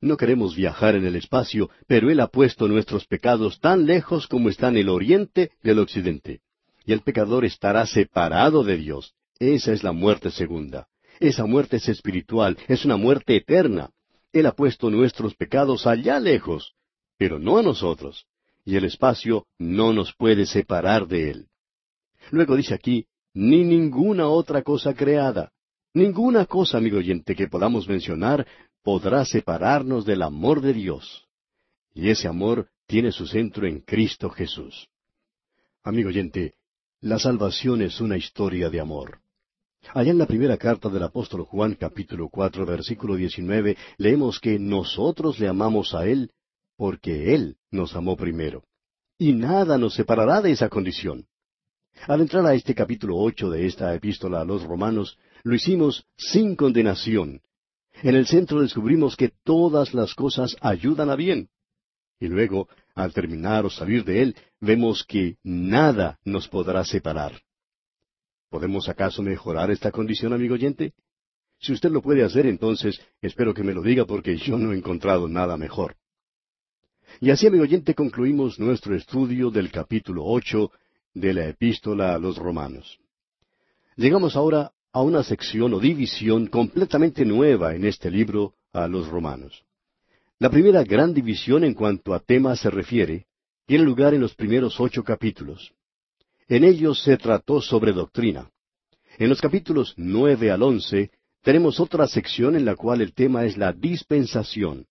[0.00, 4.50] No queremos viajar en el espacio, pero Él ha puesto nuestros pecados tan lejos como
[4.50, 6.40] están el oriente del occidente.
[6.84, 9.14] Y el pecador estará separado de Dios.
[9.38, 10.88] Esa es la muerte segunda.
[11.18, 13.90] Esa muerte es espiritual, es una muerte eterna.
[14.32, 16.74] Él ha puesto nuestros pecados allá lejos,
[17.16, 18.26] pero no a nosotros.
[18.64, 21.46] Y el espacio no nos puede separar de Él.
[22.30, 25.52] Luego dice aquí, ni ninguna otra cosa creada.
[25.94, 28.46] Ninguna cosa, amigo oyente, que podamos mencionar
[28.86, 31.26] podrá separarnos del amor de Dios.
[31.92, 34.88] Y ese amor tiene su centro en Cristo Jesús.
[35.82, 36.54] Amigo oyente,
[37.00, 39.18] la salvación es una historia de amor.
[39.92, 45.40] Allá en la primera carta del apóstol Juan capítulo cuatro versículo diecinueve leemos que nosotros
[45.40, 46.30] le amamos a Él
[46.76, 48.62] porque Él nos amó primero.
[49.18, 51.26] Y nada nos separará de esa condición.
[52.06, 56.54] Al entrar a este capítulo ocho de esta epístola a los romanos, lo hicimos sin
[56.54, 57.40] condenación,
[58.02, 61.48] en el centro descubrimos que todas las cosas ayudan a bien.
[62.18, 67.40] Y luego, al terminar o salir de él, vemos que nada nos podrá separar.
[68.48, 70.94] ¿Podemos acaso mejorar esta condición, amigo oyente?
[71.58, 74.76] Si usted lo puede hacer, entonces espero que me lo diga porque yo no he
[74.76, 75.96] encontrado nada mejor.
[77.20, 80.70] Y así, amigo oyente, concluimos nuestro estudio del capítulo ocho
[81.14, 82.98] de la epístola a los romanos.
[83.96, 89.62] Llegamos ahora a una sección o división completamente nueva en este libro a los romanos.
[90.38, 93.26] La primera gran división en cuanto a tema se refiere
[93.66, 95.74] tiene lugar en los primeros ocho capítulos.
[96.48, 98.48] En ellos se trató sobre doctrina.
[99.18, 101.10] En los capítulos nueve al once
[101.42, 104.86] tenemos otra sección en la cual el tema es la dispensación.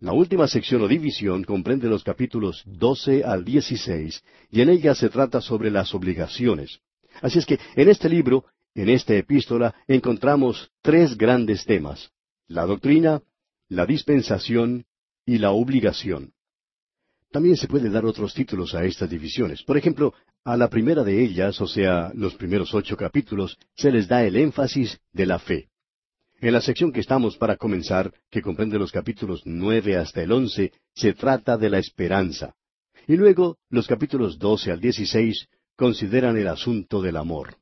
[0.00, 5.08] La última sección o división comprende los capítulos doce al dieciséis y en ella se
[5.08, 6.80] trata sobre las obligaciones.
[7.22, 12.10] Así es que en este libro en esta epístola encontramos tres grandes temas,
[12.48, 13.22] la doctrina,
[13.68, 14.84] la dispensación
[15.24, 16.32] y la obligación.
[17.30, 19.62] También se puede dar otros títulos a estas divisiones.
[19.62, 20.12] Por ejemplo,
[20.44, 24.36] a la primera de ellas, o sea, los primeros ocho capítulos, se les da el
[24.36, 25.68] énfasis de la fe.
[26.40, 30.72] En la sección que estamos para comenzar, que comprende los capítulos nueve hasta el once,
[30.94, 32.54] se trata de la esperanza.
[33.06, 37.61] Y luego, los capítulos doce al dieciséis consideran el asunto del amor.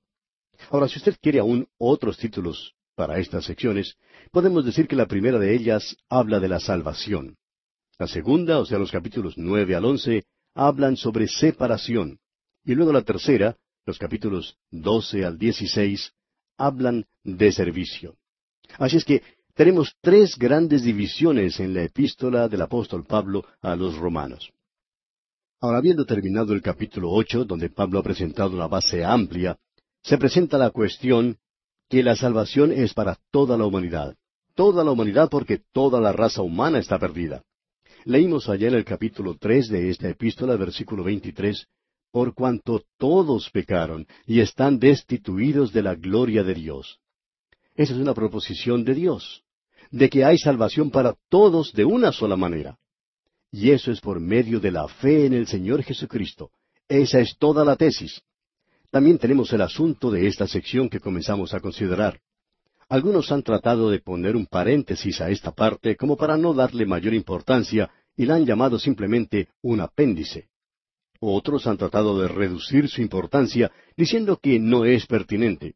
[0.69, 3.97] Ahora, si usted quiere aún otros títulos para estas secciones,
[4.31, 7.37] podemos decir que la primera de ellas habla de la salvación.
[7.99, 12.19] La segunda, o sea, los capítulos nueve al once, hablan sobre separación.
[12.65, 16.13] Y luego la tercera, los capítulos doce al dieciséis,
[16.57, 18.17] hablan de servicio.
[18.79, 19.23] Así es que
[19.55, 24.53] tenemos tres grandes divisiones en la epístola del apóstol Pablo a los romanos.
[25.61, 29.59] Ahora, habiendo terminado el capítulo ocho, donde Pablo ha presentado una base amplia
[30.03, 31.39] se presenta la cuestión
[31.89, 34.17] que la salvación es para toda la humanidad.
[34.55, 37.43] Toda la humanidad porque toda la raza humana está perdida.
[38.05, 41.67] Leímos ayer el capítulo tres de esta epístola, versículo veintitrés,
[42.11, 46.99] por cuanto todos pecaron y están destituidos de la gloria de Dios.
[47.75, 49.43] Esa es una proposición de Dios,
[49.91, 52.79] de que hay salvación para todos de una sola manera.
[53.53, 56.51] Y eso es por medio de la fe en el Señor Jesucristo.
[56.89, 58.23] Esa es toda la tesis.
[58.91, 62.21] También tenemos el asunto de esta sección que comenzamos a considerar.
[62.89, 67.15] Algunos han tratado de poner un paréntesis a esta parte como para no darle mayor
[67.15, 70.49] importancia y la han llamado simplemente un apéndice.
[71.21, 75.75] Otros han tratado de reducir su importancia diciendo que no es pertinente.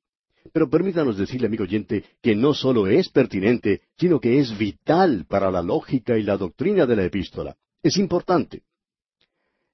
[0.53, 5.51] Pero permítanos decirle, amigo oyente, que no solo es pertinente, sino que es vital para
[5.51, 7.57] la lógica y la doctrina de la epístola.
[7.83, 8.63] Es importante.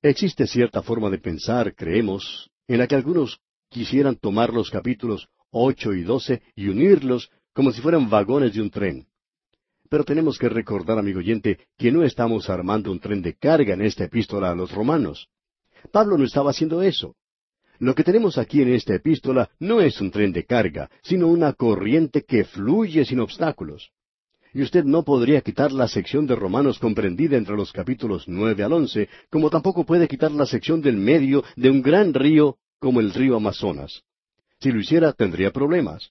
[0.03, 5.93] Existe cierta forma de pensar, creemos, en la que algunos quisieran tomar los capítulos ocho
[5.93, 9.09] y doce y unirlos como si fueran vagones de un tren.
[9.89, 13.83] Pero tenemos que recordar, amigo oyente, que no estamos armando un tren de carga en
[13.83, 15.27] esta epístola a los romanos.
[15.91, 17.17] Pablo no estaba haciendo eso.
[17.81, 21.55] Lo que tenemos aquí en esta epístola no es un tren de carga, sino una
[21.55, 23.91] corriente que fluye sin obstáculos.
[24.53, 28.73] Y usted no podría quitar la sección de Romanos comprendida entre los capítulos nueve al
[28.73, 33.13] once, como tampoco puede quitar la sección del medio de un gran río como el
[33.13, 34.03] río Amazonas.
[34.59, 36.11] Si lo hiciera, tendría problemas.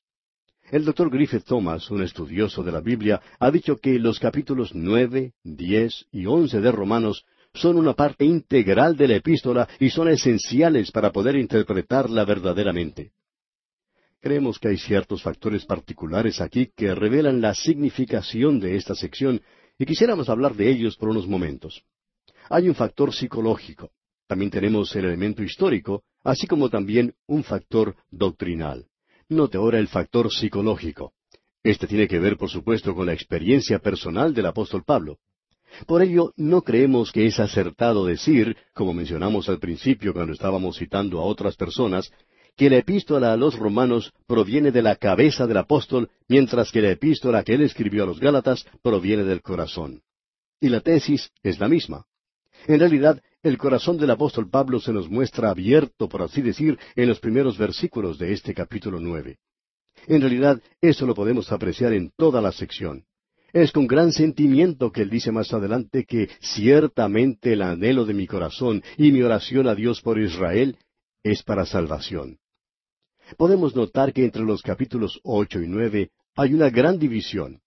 [0.72, 5.34] El doctor Griffith Thomas, un estudioso de la Biblia, ha dicho que los capítulos nueve,
[5.44, 10.92] diez y once de Romanos son una parte integral de la epístola y son esenciales
[10.92, 13.12] para poder interpretarla verdaderamente.
[14.22, 19.42] Creemos que hay ciertos factores particulares aquí que revelan la significación de esta sección
[19.78, 21.84] y quisiéramos hablar de ellos por unos momentos.
[22.50, 23.92] Hay un factor psicológico,
[24.28, 28.88] también tenemos el elemento histórico, así como también un factor doctrinal.
[29.30, 31.14] Note ahora el factor psicológico.
[31.64, 35.18] Este tiene que ver, por supuesto, con la experiencia personal del apóstol Pablo.
[35.88, 41.20] Por ello, no creemos que es acertado decir, como mencionamos al principio cuando estábamos citando
[41.20, 42.12] a otras personas,
[42.56, 46.92] que la epístola a los romanos proviene de la cabeza del apóstol, mientras que la
[46.92, 50.02] epístola que él escribió a los Gálatas proviene del corazón.
[50.60, 52.06] Y la tesis es la misma.
[52.68, 57.08] En realidad, el corazón del apóstol Pablo se nos muestra abierto, por así decir, en
[57.08, 59.38] los primeros versículos de este capítulo nueve.
[60.08, 63.06] En realidad, eso lo podemos apreciar en toda la sección.
[63.52, 68.28] Es con gran sentimiento que él dice más adelante que ciertamente el anhelo de mi
[68.28, 70.78] corazón y mi oración a Dios por Israel
[71.24, 72.38] es para salvación.
[73.38, 77.62] Podemos notar que entre los capítulos ocho y nueve hay una gran división.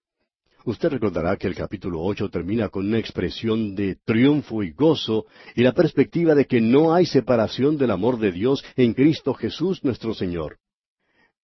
[0.64, 5.26] Usted recordará que el capítulo ocho termina con una expresión de triunfo y gozo
[5.57, 9.82] y la perspectiva de que no hay separación del amor de Dios en Cristo Jesús
[9.82, 10.59] nuestro Señor.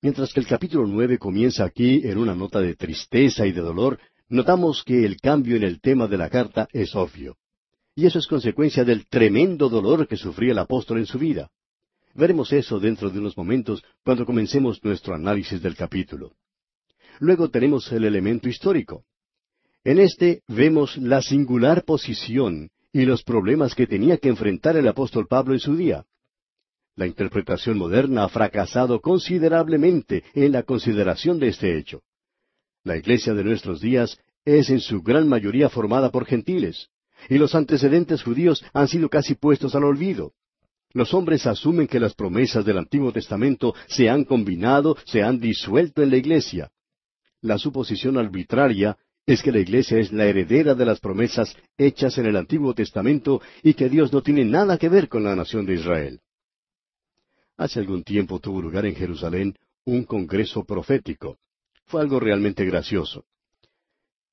[0.01, 3.99] Mientras que el capítulo nueve comienza aquí en una nota de tristeza y de dolor,
[4.29, 7.37] notamos que el cambio en el tema de la carta es obvio.
[7.97, 11.51] Y eso es consecuencia del tremendo dolor que sufría el apóstol en su vida.
[12.19, 16.33] Veremos eso dentro de unos momentos cuando comencemos nuestro análisis del capítulo.
[17.21, 19.05] Luego tenemos el elemento histórico.
[19.85, 25.29] En este vemos la singular posición y los problemas que tenía que enfrentar el apóstol
[25.29, 26.07] Pablo en su día.
[26.97, 32.03] La interpretación moderna ha fracasado considerablemente en la consideración de este hecho.
[32.83, 36.89] La iglesia de nuestros días es en su gran mayoría formada por gentiles,
[37.29, 40.33] y los antecedentes judíos han sido casi puestos al olvido.
[40.93, 46.03] Los hombres asumen que las promesas del Antiguo Testamento se han combinado, se han disuelto
[46.03, 46.71] en la iglesia.
[47.43, 52.27] La suposición arbitraria es que la iglesia es la heredera de las promesas hechas en
[52.27, 55.75] el Antiguo Testamento y que Dios no tiene nada que ver con la nación de
[55.75, 56.21] Israel.
[57.59, 61.39] Hace algún tiempo tuvo lugar en Jerusalén un congreso profético.
[61.85, 63.27] Fue algo realmente gracioso.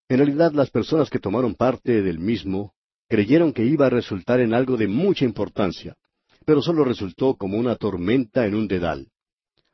[0.07, 2.73] En realidad las personas que tomaron parte del mismo
[3.09, 5.97] creyeron que iba a resultar en algo de mucha importancia,
[6.45, 9.07] pero solo resultó como una tormenta en un dedal.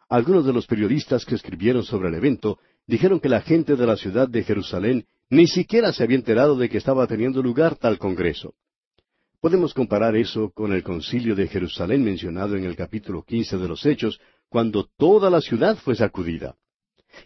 [0.10, 3.96] Algunos de los periodistas que escribieron sobre el evento dijeron que la gente de la
[3.96, 8.54] ciudad de Jerusalén ni siquiera se había enterado de que estaba teniendo lugar tal congreso.
[9.40, 13.86] Podemos comparar eso con el concilio de Jerusalén mencionado en el capítulo quince de los
[13.86, 14.20] Hechos,
[14.50, 16.56] cuando toda la ciudad fue sacudida.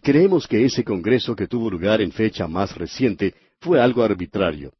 [0.02, 4.72] Creemos que ese congreso que tuvo lugar en fecha más reciente fue algo arbitrario.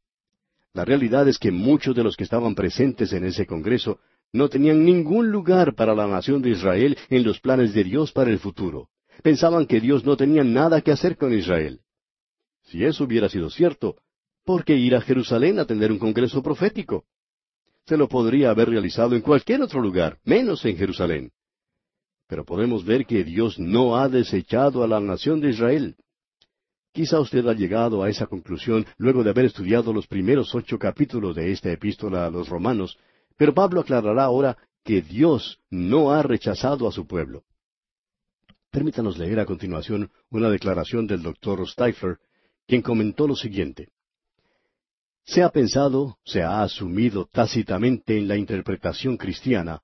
[0.73, 3.99] La realidad es que muchos de los que estaban presentes en ese congreso
[4.33, 8.29] no tenían ningún lugar para la nación de Israel en los planes de Dios para
[8.29, 8.89] el futuro
[9.21, 11.81] pensaban que Dios no tenía nada que hacer con Israel.
[12.63, 13.97] Si eso hubiera sido cierto,
[14.45, 17.05] ¿por qué ir a Jerusalén a tener un congreso profético?
[17.85, 21.31] Se lo podría haber realizado en cualquier otro lugar, menos en Jerusalén.
[22.27, 25.95] Pero podemos ver que Dios no ha desechado a la nación de Israel.
[26.91, 31.35] Quizá usted ha llegado a esa conclusión luego de haber estudiado los primeros ocho capítulos
[31.35, 32.97] de esta epístola a los romanos,
[33.37, 37.43] pero Pablo aclarará ahora que Dios no ha rechazado a su pueblo.
[38.71, 42.17] Permítanos leer a continuación una declaración del doctor Stifler,
[42.67, 43.89] quien comentó lo siguiente.
[45.25, 49.81] Se ha pensado, se ha asumido tácitamente en la interpretación cristiana,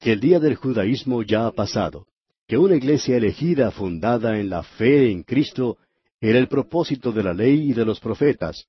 [0.00, 2.06] que el día del judaísmo ya ha pasado,
[2.46, 5.78] que una iglesia elegida fundada en la fe en Cristo
[6.20, 8.66] era el propósito de la ley y de los profetas,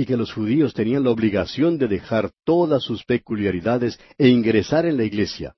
[0.00, 4.96] y que los judíos tenían la obligación de dejar todas sus peculiaridades e ingresar en
[4.96, 5.54] la iglesia.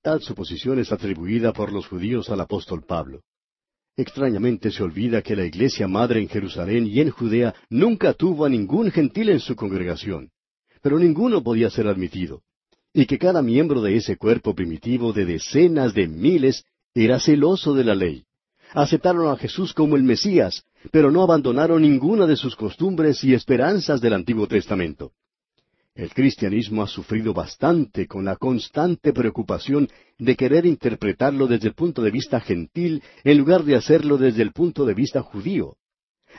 [0.00, 3.22] Tal suposición es atribuida por los judíos al apóstol Pablo.
[3.96, 8.48] Extrañamente se olvida que la iglesia madre en Jerusalén y en Judea nunca tuvo a
[8.48, 10.30] ningún gentil en su congregación,
[10.80, 12.42] pero ninguno podía ser admitido,
[12.94, 16.64] y que cada miembro de ese cuerpo primitivo de decenas de miles
[16.94, 18.22] era celoso de la ley.
[18.72, 24.00] Aceptaron a Jesús como el Mesías, pero no abandonaron ninguna de sus costumbres y esperanzas
[24.00, 25.12] del Antiguo Testamento.
[25.94, 32.02] El cristianismo ha sufrido bastante con la constante preocupación de querer interpretarlo desde el punto
[32.02, 35.76] de vista gentil en lugar de hacerlo desde el punto de vista judío.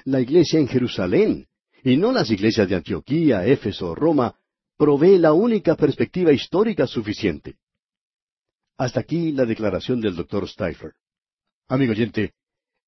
[0.06, 1.48] La iglesia en Jerusalén,
[1.84, 4.36] y no las iglesias de Antioquía, Éfeso o Roma,
[4.76, 7.58] provee la única perspectiva histórica suficiente.
[8.78, 10.94] Hasta aquí la declaración del doctor Steifer.
[11.68, 12.34] Amigo oyente,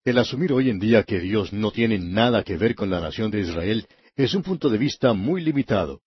[0.05, 3.31] el asumir hoy en día que Dios no tiene nada que ver con la nación
[3.31, 6.01] de Israel es un punto de vista muy limitado.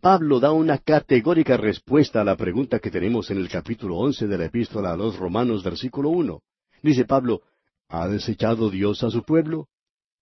[0.00, 4.38] Pablo da una categórica respuesta a la pregunta que tenemos en el capítulo once de
[4.38, 6.40] la epístola a los Romanos, versículo uno.
[6.82, 7.42] Dice Pablo,
[7.90, 9.68] ¿ha desechado Dios a su pueblo?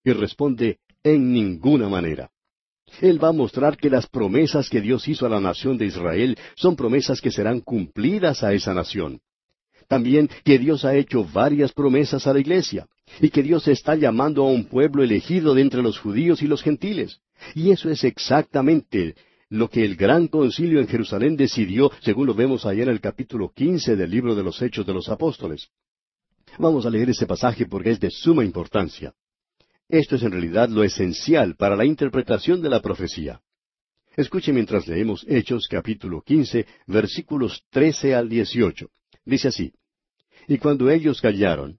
[0.02, 2.28] Y responde, en ninguna manera.
[3.00, 6.36] Él va a mostrar que las promesas que Dios hizo a la nación de Israel
[6.56, 9.20] son promesas que serán cumplidas a esa nación.
[9.86, 12.88] También que Dios ha hecho varias promesas a la iglesia.
[13.20, 16.62] Y que Dios está llamando a un pueblo elegido de entre los judíos y los
[16.62, 17.20] gentiles.
[17.54, 19.14] Y eso es exactamente
[19.48, 23.52] lo que el gran concilio en Jerusalén decidió, según lo vemos allá en el capítulo
[23.54, 25.68] quince del libro de los Hechos de los Apóstoles.
[26.58, 29.12] Vamos a leer ese pasaje porque es de suma importancia.
[29.88, 33.42] Esto es en realidad lo esencial para la interpretación de la profecía.
[34.16, 38.88] Escuche mientras leemos Hechos capítulo quince, versículos trece al dieciocho.
[39.24, 39.72] Dice así,
[40.48, 41.78] Y cuando ellos callaron,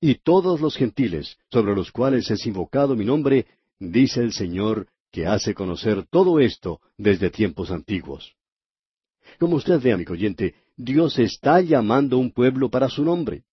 [0.00, 3.46] y todos los gentiles, sobre los cuales es invocado mi nombre,
[3.78, 8.34] dice el Señor, que hace conocer todo esto desde tiempos antiguos.
[9.38, 13.44] Como usted ve, amigo oyente, Dios está llamando un pueblo para su nombre.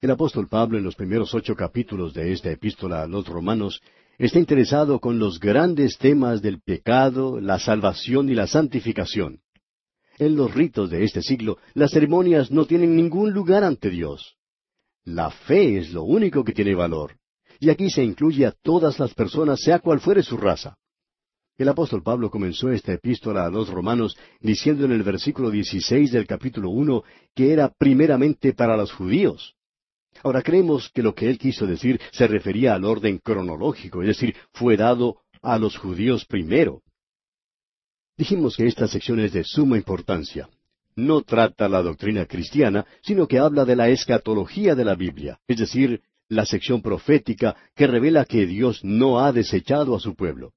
[0.00, 3.80] El apóstol Pablo en los primeros ocho capítulos de esta epístola a los romanos
[4.18, 9.40] está interesado con los grandes temas del pecado, la salvación y la santificación.
[10.18, 14.33] En los ritos de este siglo, las ceremonias no tienen ningún lugar ante Dios.
[15.04, 17.16] La fe es lo único que tiene valor.
[17.60, 20.76] Y aquí se incluye a todas las personas, sea cual fuere su raza.
[21.56, 26.26] El apóstol Pablo comenzó esta epístola a los romanos diciendo en el versículo 16 del
[26.26, 29.54] capítulo uno que era primeramente para los judíos.
[30.22, 34.34] Ahora creemos que lo que él quiso decir se refería al orden cronológico, es decir,
[34.52, 36.82] fue dado a los judíos primero.
[38.16, 40.48] Dijimos que esta sección es de suma importancia.
[40.96, 45.58] No trata la doctrina cristiana, sino que habla de la escatología de la Biblia, es
[45.58, 50.52] decir, la sección profética que revela que Dios no ha desechado a su pueblo.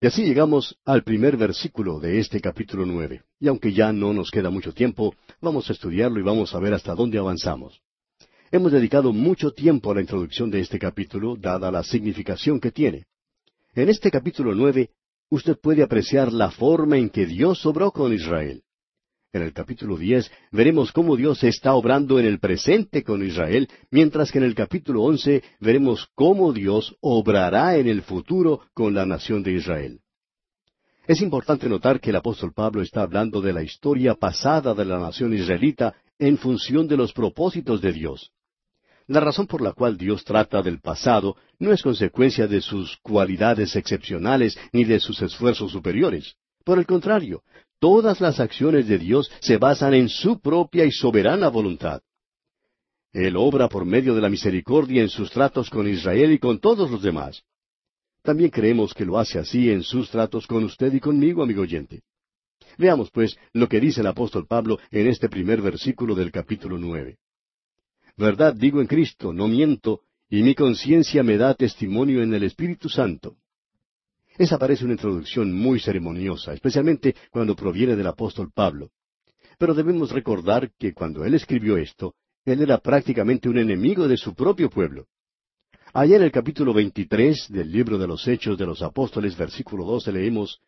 [0.00, 3.22] Y así llegamos al primer versículo de este capítulo nueve.
[3.38, 6.74] Y aunque ya no nos queda mucho tiempo, vamos a estudiarlo y vamos a ver
[6.74, 7.80] hasta dónde avanzamos.
[8.50, 13.06] Hemos dedicado mucho tiempo a la introducción de este capítulo, dada la significación que tiene.
[13.74, 14.90] En este capítulo nueve,
[15.30, 18.62] usted puede apreciar la forma en que Dios obró con Israel.
[19.34, 24.30] En el capítulo diez veremos cómo Dios está obrando en el presente con Israel, mientras
[24.30, 29.42] que en el capítulo once veremos cómo Dios obrará en el futuro con la nación
[29.42, 30.00] de Israel.
[31.06, 34.98] Es importante notar que el apóstol Pablo está hablando de la historia pasada de la
[34.98, 38.32] nación israelita en función de los propósitos de Dios.
[39.06, 43.76] La razón por la cual Dios trata del pasado no es consecuencia de sus cualidades
[43.76, 46.36] excepcionales ni de sus esfuerzos superiores.
[46.64, 47.42] Por el contrario,
[47.82, 52.00] todas las acciones de Dios se basan en su propia y soberana voluntad.
[53.12, 56.88] Él obra por medio de la misericordia en sus tratos con Israel y con todos
[56.92, 57.42] los demás.
[58.22, 62.02] También creemos que lo hace así en sus tratos con usted y conmigo, amigo oyente.
[62.78, 67.18] Veamos, pues, lo que dice el apóstol Pablo en este primer versículo del capítulo nueve.
[68.16, 72.88] Verdad digo en Cristo, no miento, y mi conciencia me da testimonio en el Espíritu
[72.88, 73.38] Santo.
[74.38, 78.90] Esa parece una introducción muy ceremoniosa, especialmente cuando proviene del apóstol Pablo.
[79.58, 82.14] Pero debemos recordar que cuando él escribió esto,
[82.44, 85.06] él era prácticamente un enemigo de su propio pueblo.
[85.92, 90.12] Allá en el capítulo 23 del libro de los Hechos de los Apóstoles, versículo 12,
[90.12, 90.60] leemos,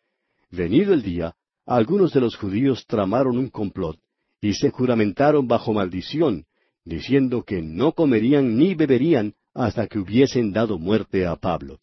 [0.51, 1.35] Venido el día,
[1.65, 3.99] algunos de los judíos tramaron un complot
[4.39, 6.45] y se juramentaron bajo maldición,
[6.83, 11.79] diciendo que no comerían ni beberían hasta que hubiesen dado muerte a Pablo.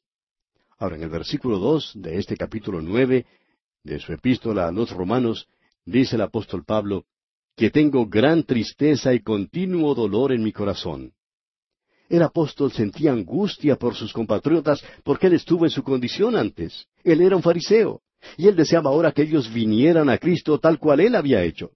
[0.83, 3.25] Ahora, en el versículo dos de este capítulo nueve
[3.85, 5.47] de su epístola a los romanos,
[5.85, 7.05] dice el apóstol Pablo,
[7.57, 11.13] que tengo gran tristeza y continuo dolor en mi corazón
[12.09, 16.87] el apóstol sentía angustia por sus compatriotas porque él estuvo en su condición antes.
[17.05, 18.03] Él era un fariseo,
[18.37, 21.71] y él deseaba ahora que ellos vinieran a Cristo tal cual él había hecho.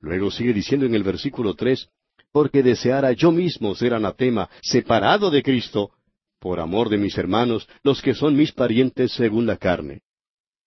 [0.00, 1.88] Luego sigue diciendo en el versículo tres,
[2.32, 5.92] porque deseara yo mismo ser anatema, separado de Cristo,
[6.40, 10.00] por amor de mis hermanos, los que son mis parientes según la carne.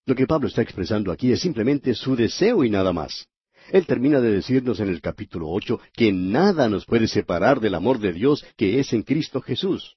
[0.06, 3.28] Lo que Pablo está expresando aquí es simplemente su deseo y nada más.
[3.72, 8.00] Él termina de decirnos en el capítulo ocho que nada nos puede separar del amor
[8.00, 9.96] de Dios que es en Cristo Jesús.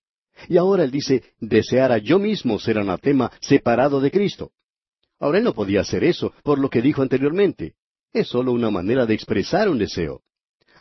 [0.49, 4.53] Y ahora él dice, deseara yo mismo ser anatema separado de Cristo.
[5.19, 7.75] Ahora él no podía hacer eso, por lo que dijo anteriormente.
[8.13, 10.23] Es sólo una manera de expresar un deseo.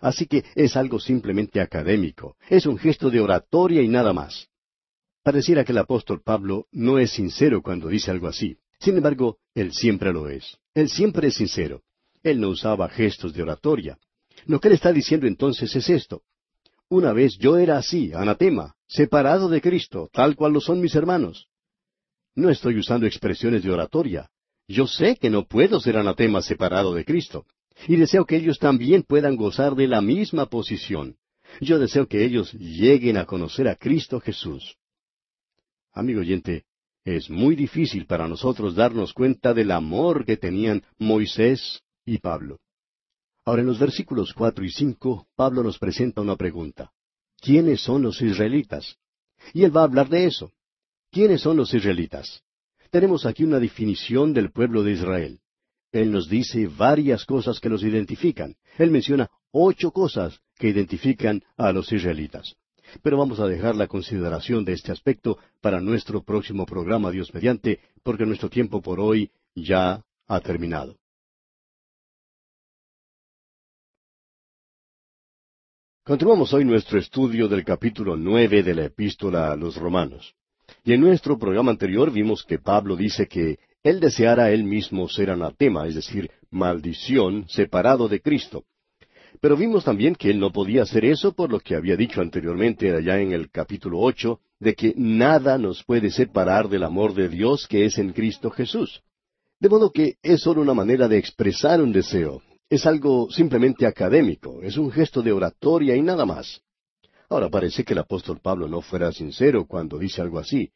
[0.01, 4.49] Así que es algo simplemente académico, es un gesto de oratoria y nada más.
[5.25, 8.59] Pareciera que el apóstol Pablo no es sincero cuando dice algo así.
[8.79, 10.59] Sin embargo, él siempre lo es.
[10.75, 11.81] Él siempre es sincero.
[12.21, 13.97] Él no usaba gestos de oratoria.
[14.45, 16.21] Lo que él está diciendo entonces es esto.
[16.89, 21.47] Una vez yo era así, anatema, separado de Cristo, tal cual lo son mis hermanos.
[22.35, 24.29] No estoy usando expresiones de oratoria.
[24.67, 27.47] Yo sé que no puedo ser anatema separado de Cristo,
[27.87, 31.15] y deseo que ellos también puedan gozar de la misma posición.
[31.61, 34.77] Yo deseo que ellos lleguen a conocer a Cristo Jesús.
[35.95, 36.65] Amigo oyente,
[37.05, 42.59] es muy difícil para nosotros darnos cuenta del amor que tenían Moisés y Pablo.
[43.45, 46.91] Ahora en los versículos cuatro y cinco, Pablo nos presenta una pregunta.
[47.39, 48.97] ¿Quiénes son los israelitas?
[49.53, 50.51] Y él va a hablar de eso.
[51.11, 52.43] ¿Quiénes son los israelitas?
[52.91, 55.39] Tenemos aquí una definición del pueblo de Israel.
[55.93, 58.57] Él nos dice varias cosas que los identifican.
[58.77, 62.57] Él menciona ocho cosas que identifican a los israelitas.
[63.01, 67.79] Pero vamos a dejar la consideración de este aspecto para nuestro próximo programa, Dios mediante,
[68.03, 70.97] porque nuestro tiempo por hoy ya ha terminado.
[76.03, 80.35] Continuamos hoy nuestro estudio del capítulo nueve de la epístola a los romanos.
[80.83, 85.31] Y en nuestro programa anterior vimos que Pablo dice que él deseara él mismo ser
[85.31, 88.65] anatema, es decir, maldición, separado de Cristo.
[89.41, 92.95] Pero vimos también que él no podía hacer eso por lo que había dicho anteriormente
[92.95, 97.67] allá en el capítulo ocho, de que nada nos puede separar del amor de Dios
[97.67, 99.01] que es en Cristo Jesús.
[99.59, 104.61] De modo que es solo una manera de expresar un deseo, es algo simplemente académico,
[104.61, 106.61] es un gesto de oratoria y nada más.
[107.29, 110.71] Ahora parece que el apóstol Pablo no fuera sincero cuando dice algo así.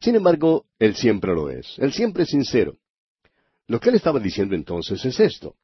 [0.00, 2.76] Sin embargo, él siempre lo es, él siempre es sincero.
[3.66, 5.56] Lo que él estaba diciendo entonces es esto.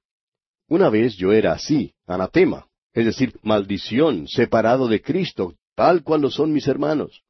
[0.71, 2.65] Una vez yo era así, anatema,
[2.95, 7.25] es decir, maldición, separado de Cristo, tal cual lo son mis hermanos.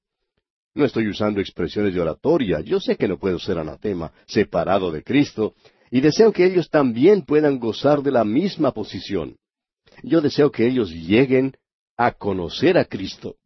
[0.75, 5.03] No estoy usando expresiones de oratoria, yo sé que no puedo ser anatema, separado de
[5.03, 5.55] Cristo,
[5.91, 9.37] y deseo que ellos también puedan gozar de la misma posición.
[10.03, 11.57] Yo deseo que ellos lleguen
[11.97, 13.37] a conocer a Cristo.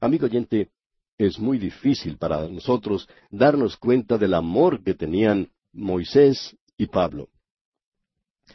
[0.00, 0.70] Amigo oyente,
[1.18, 7.28] es muy difícil para nosotros darnos cuenta del amor que tenían Moisés y Pablo.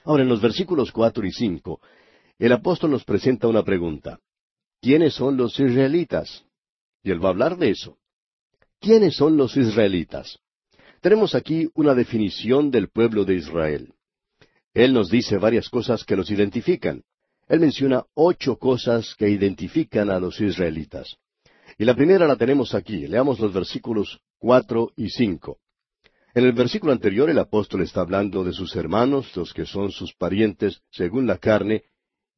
[0.06, 1.80] Ahora, en los versículos cuatro y cinco,
[2.38, 4.20] el apóstol nos presenta una pregunta.
[4.82, 6.44] ¿Quiénes son los israelitas?
[7.04, 7.98] Y él va a hablar de eso.
[8.80, 10.40] ¿Quiénes son los israelitas?
[11.02, 13.94] Tenemos aquí una definición del pueblo de Israel.
[14.74, 17.04] Él nos dice varias cosas que los identifican.
[17.48, 21.18] Él menciona ocho cosas que identifican a los israelitas.
[21.78, 23.08] Y la primera la tenemos aquí.
[23.08, 25.60] Leamos los versículos cuatro y cinco.
[26.36, 30.14] En el versículo anterior el apóstol está hablando de sus hermanos, los que son sus
[30.14, 31.84] parientes según la carne,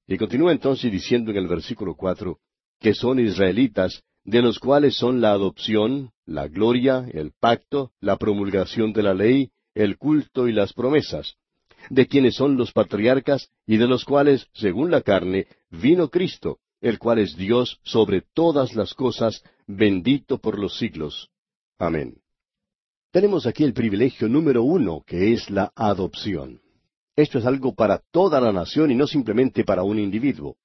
[0.06, 2.39] y continúa entonces diciendo en el versículo cuatro
[2.80, 8.91] que son israelitas de los cuales son la adopción, la gloria, el pacto, la promulgación
[8.91, 11.36] de la ley, el culto y las promesas,
[11.89, 17.00] de quienes son los patriarcas y de los cuales, según la carne, vino Cristo, el
[17.00, 21.30] cual es Dios sobre todas las cosas, bendito por los siglos.
[21.78, 22.24] Amén.
[23.16, 26.59] Tenemos aquí el privilegio número uno, que es la adopción.
[27.16, 30.57] Esto es algo para toda la nación y no simplemente para un individuo.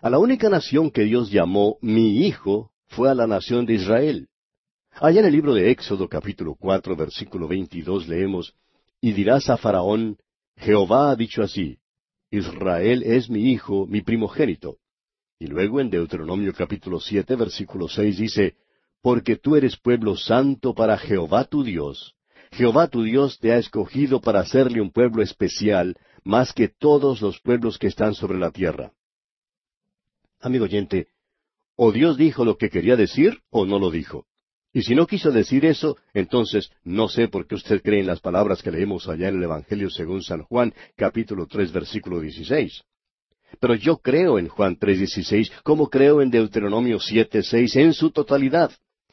[0.00, 4.28] A la única nación que Dios llamó mi hijo fue a la nación de Israel.
[4.92, 8.54] Allá en el libro de Éxodo capítulo cuatro versículo veintidós leemos,
[9.02, 10.16] Y dirás a Faraón,
[10.56, 11.76] Jehová ha dicho así,
[12.30, 14.78] Israel es mi hijo, mi primogénito.
[15.38, 18.54] Y luego en Deuteronomio capítulo siete versículo seis dice,
[19.04, 22.14] Porque tú eres pueblo santo para Jehová tu Dios.
[22.52, 25.94] Jehová tu Dios te ha escogido para hacerle un pueblo especial,
[26.24, 28.92] más que todos los pueblos que están sobre la tierra.
[30.40, 31.08] Amigo oyente,
[31.76, 34.24] o Dios dijo lo que quería decir o no lo dijo.
[34.72, 38.20] Y si no quiso decir eso, entonces no sé por qué usted cree en las
[38.20, 42.82] palabras que leemos allá en el Evangelio según San Juan, capítulo tres, versículo dieciséis.
[43.60, 48.10] Pero yo creo en Juan tres, dieciséis, como creo en Deuteronomio siete, seis, en su
[48.10, 48.72] totalidad.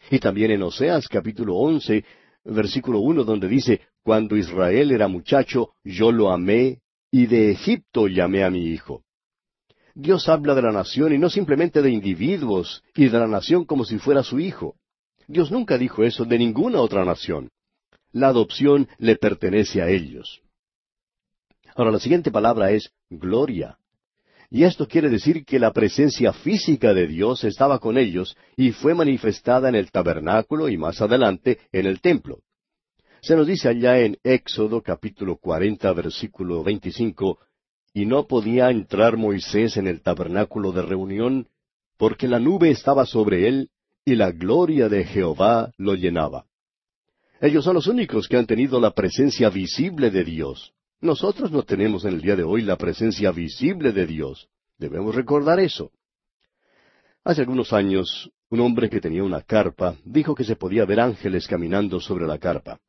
[0.10, 2.04] Y también en Oseas, capítulo once,
[2.44, 6.80] versículo uno, donde dice, Cuando Israel era muchacho, yo lo amé,
[7.12, 9.04] y de Egipto llamé a mi hijo.
[9.94, 13.84] Dios habla de la nación y no simplemente de individuos y de la nación como
[13.84, 14.76] si fuera su hijo.
[15.28, 17.50] Dios nunca dijo eso de ninguna otra nación.
[18.14, 20.42] La adopción le pertenece a ellos.
[21.76, 23.78] Ahora la siguiente palabra es gloria.
[24.54, 28.94] Y esto quiere decir que la presencia física de Dios estaba con ellos y fue
[28.94, 32.40] manifestada en el tabernáculo y más adelante en el templo.
[33.22, 37.40] Se nos dice allá en Éxodo capítulo cuarenta versículo veinticinco
[37.94, 41.48] y no podía entrar Moisés en el tabernáculo de reunión,
[41.98, 43.70] porque la nube estaba sobre él,
[44.04, 46.46] y la gloria de Jehová lo llenaba.
[47.40, 50.74] Ellos son los únicos que han tenido la presencia visible de Dios.
[51.02, 54.48] Nosotros no tenemos en el día de hoy la presencia visible de Dios.
[54.78, 55.92] Debemos recordar eso.
[57.24, 61.48] Hace algunos años, un hombre que tenía una carpa dijo que se podía ver ángeles
[61.48, 62.80] caminando sobre la carpa.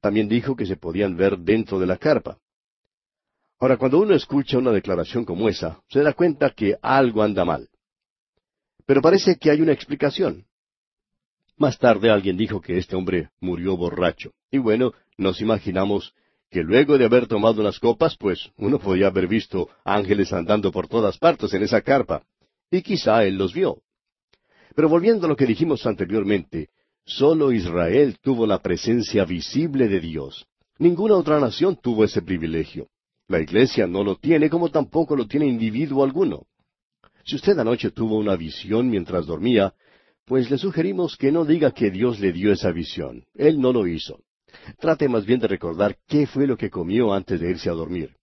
[0.00, 2.38] También dijo que se podían ver dentro de la carpa.
[3.60, 7.68] Ahora, cuando uno escucha una declaración como esa, se da cuenta que algo anda mal.
[8.84, 10.44] Pero parece que hay una explicación.
[11.56, 14.32] Más tarde alguien dijo que este hombre murió borracho.
[14.50, 16.14] Y bueno, nos imaginamos
[16.54, 20.86] que luego de haber tomado unas copas, pues uno podía haber visto ángeles andando por
[20.86, 22.22] todas partes en esa carpa.
[22.70, 23.82] Y quizá él los vio.
[24.76, 26.68] Pero volviendo a lo que dijimos anteriormente,
[27.04, 30.46] solo Israel tuvo la presencia visible de Dios.
[30.78, 32.86] Ninguna otra nación tuvo ese privilegio.
[33.26, 36.46] La iglesia no lo tiene como tampoco lo tiene individuo alguno.
[37.24, 39.74] Si usted anoche tuvo una visión mientras dormía,
[40.24, 43.24] pues le sugerimos que no diga que Dios le dio esa visión.
[43.34, 44.20] Él no lo hizo.
[44.78, 48.16] Trate más bien de recordar qué fue lo que comió antes de irse a dormir.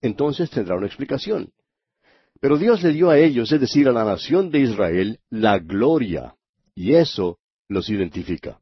[0.00, 1.52] Entonces tendrá una explicación.
[2.40, 6.36] Pero Dios le dio a ellos, es decir, a la nación de Israel, la gloria,
[6.74, 8.60] y eso los identifica.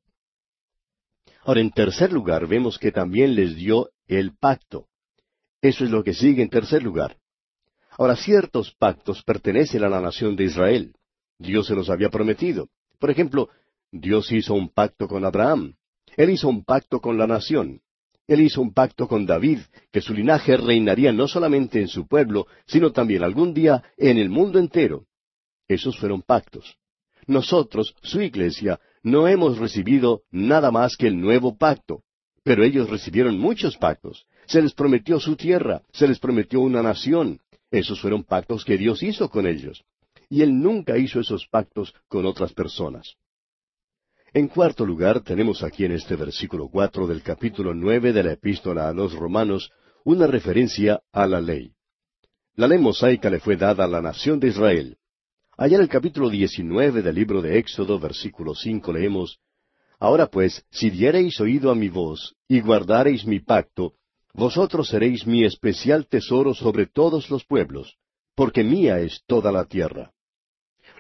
[1.43, 4.89] Ahora, en tercer lugar, vemos que también les dio el pacto.
[5.61, 7.19] Eso es lo que sigue en tercer lugar.
[7.99, 10.95] Ahora, ciertos pactos pertenecen a la nación de Israel.
[11.39, 12.69] Dios se los había prometido.
[12.99, 13.49] Por ejemplo,
[13.93, 15.77] Dios hizo un pacto con Abraham.
[16.17, 17.81] Él hizo un pacto con la nación.
[18.27, 19.61] Él hizo un pacto con David,
[19.93, 24.31] que su linaje reinaría no solamente en su pueblo, sino también algún día en el
[24.31, 25.07] mundo entero.
[25.69, 26.77] Esos fueron pactos.
[27.27, 32.03] Nosotros, su iglesia, no hemos recibido nada más que el nuevo pacto,
[32.43, 34.27] pero ellos recibieron muchos pactos.
[34.47, 37.41] Se les prometió su tierra, se les prometió una nación.
[37.71, 39.85] Esos fueron pactos que Dios hizo con ellos.
[40.29, 43.17] Y Él nunca hizo esos pactos con otras personas.
[44.37, 48.87] En cuarto lugar, tenemos aquí en este versículo cuatro del capítulo nueve de la epístola
[48.87, 49.73] a los romanos
[50.05, 51.73] una referencia a la ley.
[52.55, 54.99] La ley mosaica le fue dada a la nación de Israel.
[55.57, 59.39] Allá en el capítulo diecinueve del libro de Éxodo, versículo cinco, leemos
[59.99, 63.95] Ahora pues, si diereis oído a mi voz, y guardareis mi pacto,
[64.35, 67.97] vosotros seréis mi especial tesoro sobre todos los pueblos,
[68.35, 70.13] porque mía es toda la tierra.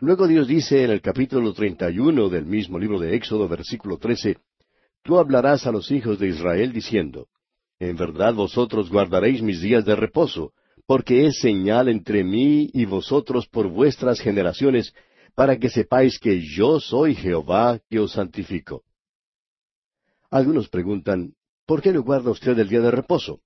[0.01, 3.97] Luego Dios dice en el capítulo treinta y uno del mismo libro de Éxodo, versículo
[3.97, 4.36] trece,
[5.03, 7.28] Tú hablarás a los hijos de Israel diciendo,
[7.78, 10.53] En verdad vosotros guardaréis mis días de reposo,
[10.86, 14.92] porque es señal entre mí y vosotros por vuestras generaciones,
[15.34, 18.82] para que sepáis que yo soy Jehová que os santifico.
[20.30, 21.32] Algunos preguntan,
[21.64, 23.40] ¿por qué no guarda usted el día de reposo?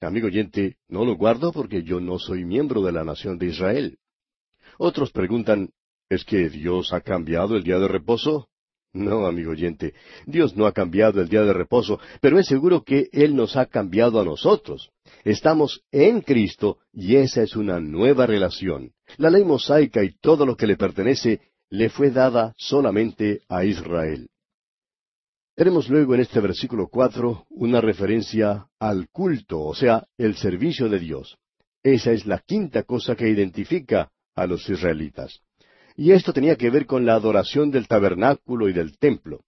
[0.00, 3.98] Amigo oyente, no lo guardo porque yo no soy miembro de la nación de Israel.
[4.78, 5.70] Otros preguntan,
[6.08, 8.48] ¿es que Dios ha cambiado el día de reposo?
[8.92, 9.92] No, amigo oyente,
[10.24, 13.66] Dios no ha cambiado el día de reposo, pero es seguro que Él nos ha
[13.66, 14.90] cambiado a nosotros.
[15.22, 18.92] Estamos en Cristo y esa es una nueva relación.
[19.18, 24.28] La ley mosaica y todo lo que le pertenece le fue dada solamente a Israel.
[25.54, 30.98] Tenemos luego en este versículo cuatro una referencia al culto, o sea, el servicio de
[30.98, 31.36] Dios.
[31.82, 35.40] Esa es la quinta cosa que identifica a los israelitas.
[35.96, 39.40] Y esto tenía que ver con la adoración del tabernáculo y del templo.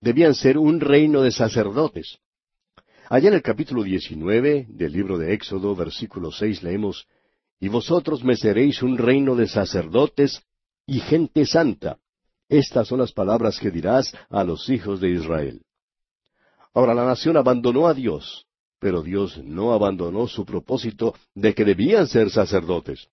[0.00, 2.18] Debían ser un reino de sacerdotes.
[3.08, 7.06] Allá en el capítulo 19 del libro de Éxodo, versículo seis, leemos,
[7.58, 10.42] Y vosotros me seréis un reino de sacerdotes
[10.86, 11.98] y gente santa.
[12.48, 15.62] Estas son las palabras que dirás a los hijos de Israel.
[16.74, 18.46] Ahora la nación abandonó a Dios,
[18.78, 23.08] pero Dios no abandonó su propósito de que debían ser sacerdotes.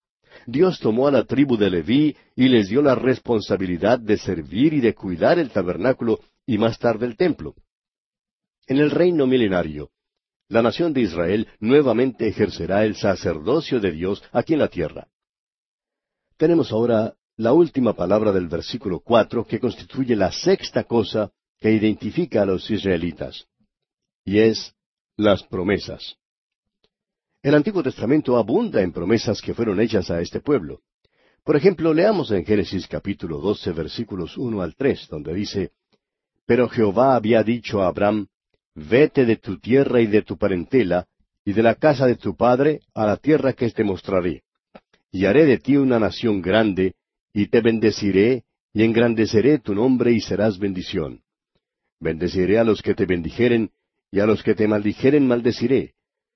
[0.45, 4.81] Dios tomó a la tribu de Leví y les dio la responsabilidad de servir y
[4.81, 7.55] de cuidar el tabernáculo y más tarde el templo.
[8.67, 9.89] En el reino milenario,
[10.47, 15.07] la nación de Israel nuevamente ejercerá el sacerdocio de Dios aquí en la tierra.
[16.37, 22.41] Tenemos ahora la última palabra del versículo cuatro que constituye la sexta cosa que identifica
[22.41, 23.47] a los israelitas,
[24.25, 24.75] y es
[25.15, 26.17] las promesas.
[27.43, 30.81] El Antiguo Testamento abunda en promesas que fueron hechas a este pueblo.
[31.43, 35.71] Por ejemplo, leamos en Génesis capítulo 12 versículos uno al tres, donde dice,
[36.45, 38.27] Pero Jehová había dicho a Abraham,
[38.75, 41.07] Vete de tu tierra y de tu parentela,
[41.43, 44.43] y de la casa de tu padre, a la tierra que te mostraré.
[45.11, 46.93] Y haré de ti una nación grande,
[47.33, 51.21] y te bendeciré, y engrandeceré tu nombre, y serás bendición.
[51.99, 53.71] Bendeciré a los que te bendijeren,
[54.11, 55.95] y a los que te maldijeren maldeciré,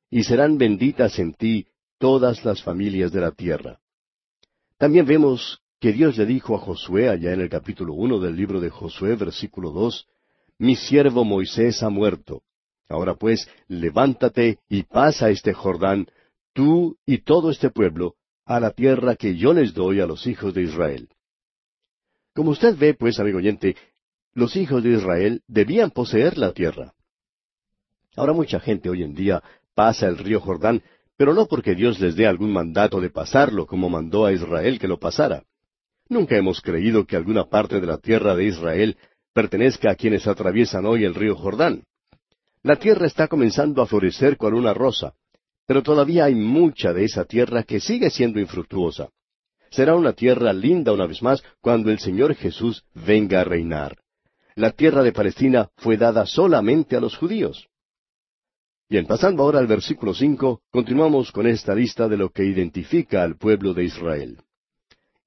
[0.10, 3.80] y serán benditas en ti todas las familias de la tierra.
[4.78, 8.60] También vemos que Dios le dijo a Josué allá en el capítulo uno del libro
[8.60, 10.08] de Josué, versículo dos,
[10.58, 12.44] Mi siervo Moisés ha muerto.
[12.88, 16.08] Ahora pues, levántate y pasa este Jordán,
[16.54, 20.54] tú y todo este pueblo, a la tierra que yo les doy a los hijos
[20.54, 21.10] de Israel.
[22.34, 23.76] Como usted ve, pues, amigo oyente,
[24.34, 26.94] los hijos de Israel debían poseer la tierra.
[28.16, 29.42] Ahora mucha gente hoy en día
[29.76, 30.82] pasa el río Jordán,
[31.18, 34.88] pero no porque Dios les dé algún mandato de pasarlo como mandó a Israel que
[34.88, 35.44] lo pasara.
[36.10, 38.98] Nunca hemos creído que alguna parte de la tierra de Israel
[39.34, 41.84] pertenezca a quienes atraviesan hoy el río Jordán.
[42.64, 45.14] La tierra está comenzando a florecer con una rosa,
[45.68, 49.10] pero todavía hay mucha de esa tierra que sigue siendo infructuosa.
[49.70, 53.98] Será una tierra linda una vez más cuando el Señor Jesús venga a reinar.
[54.56, 57.68] La tierra de Palestina fue dada solamente a los judíos.
[58.96, 63.36] Bien, pasando ahora al versículo cinco, continuamos con esta lista de lo que identifica al
[63.36, 64.38] pueblo de Israel.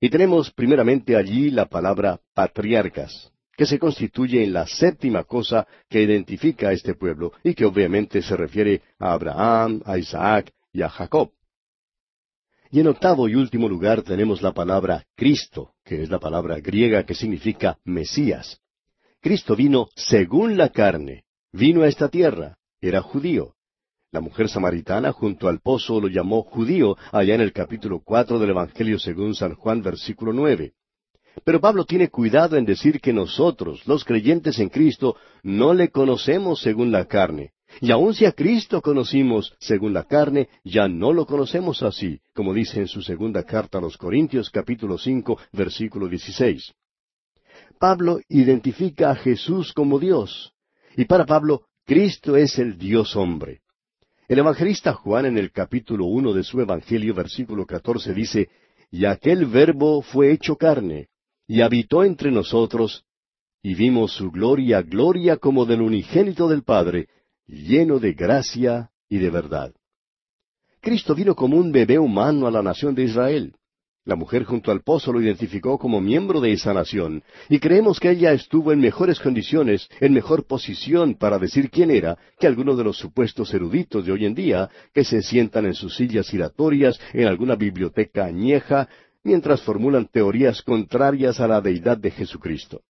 [0.00, 6.00] Y tenemos primeramente allí la palabra patriarcas, que se constituye en la séptima cosa que
[6.00, 10.88] identifica a este pueblo y que obviamente se refiere a Abraham, a Isaac y a
[10.88, 11.32] Jacob.
[12.70, 17.04] Y en octavo y último lugar tenemos la palabra Cristo, que es la palabra griega
[17.04, 18.62] que significa Mesías.
[19.20, 23.56] Cristo vino según la carne, vino a esta tierra, era judío.
[24.10, 28.50] La mujer samaritana junto al pozo lo llamó judío allá en el capítulo cuatro del
[28.50, 30.72] Evangelio según San Juan versículo nueve.
[31.44, 36.60] Pero Pablo tiene cuidado en decir que nosotros, los creyentes en Cristo, no le conocemos
[36.62, 37.52] según la carne.
[37.82, 42.54] Y aun si a Cristo conocimos según la carne, ya no lo conocemos así, como
[42.54, 46.72] dice en su segunda carta a los Corintios capítulo cinco versículo dieciséis.
[47.78, 50.54] Pablo identifica a Jesús como Dios.
[50.96, 53.60] Y para Pablo, Cristo es el Dios hombre.
[54.28, 58.50] El evangelista Juan en el capítulo uno de su Evangelio, versículo catorce, dice,
[58.90, 61.08] Y aquel verbo fue hecho carne,
[61.46, 63.06] y habitó entre nosotros,
[63.62, 67.08] y vimos su gloria, gloria como del unigénito del Padre,
[67.46, 69.72] lleno de gracia y de verdad.
[70.82, 73.54] Cristo vino como un bebé humano a la nación de Israel.
[74.08, 78.08] La mujer junto al pozo lo identificó como miembro de esa nación, y creemos que
[78.08, 82.84] ella estuvo en mejores condiciones, en mejor posición para decir quién era, que algunos de
[82.84, 87.26] los supuestos eruditos de hoy en día, que se sientan en sus sillas giratorias en
[87.26, 88.88] alguna biblioteca añeja,
[89.24, 92.80] mientras formulan teorías contrarias a la deidad de Jesucristo.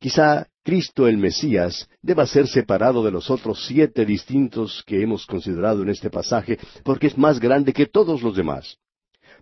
[0.00, 5.82] Quizá Cristo el Mesías deba ser separado de los otros siete distintos que hemos considerado
[5.82, 8.78] en este pasaje, porque es más grande que todos los demás.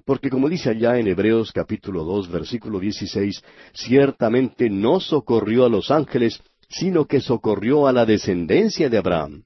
[0.05, 3.43] Porque como dice allá en Hebreos capítulo dos versículo dieciséis,
[3.73, 9.45] ciertamente no socorrió a los ángeles, sino que socorrió a la descendencia de Abraham.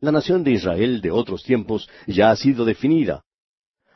[0.00, 3.24] La nación de Israel de otros tiempos ya ha sido definida.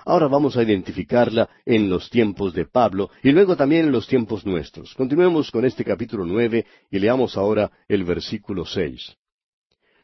[0.05, 4.45] Ahora vamos a identificarla en los tiempos de Pablo y luego también en los tiempos
[4.45, 4.95] nuestros.
[4.95, 9.14] Continuemos con este capítulo nueve y leamos ahora el versículo seis.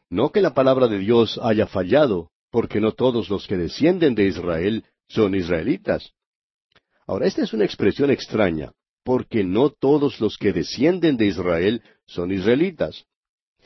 [0.09, 4.27] No que la palabra de Dios haya fallado, porque no todos los que descienden de
[4.27, 6.11] Israel son israelitas.
[7.05, 12.31] Ahora, esta es una expresión extraña, porque no todos los que descienden de Israel son
[12.31, 13.05] israelitas.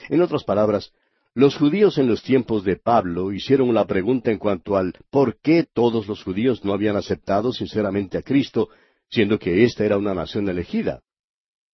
[0.10, 0.92] En otras palabras,
[1.34, 5.66] los judíos en los tiempos de Pablo hicieron la pregunta en cuanto al por qué
[5.74, 8.70] todos los judíos no habían aceptado sinceramente a Cristo,
[9.10, 11.02] siendo que ésta era una nación elegida.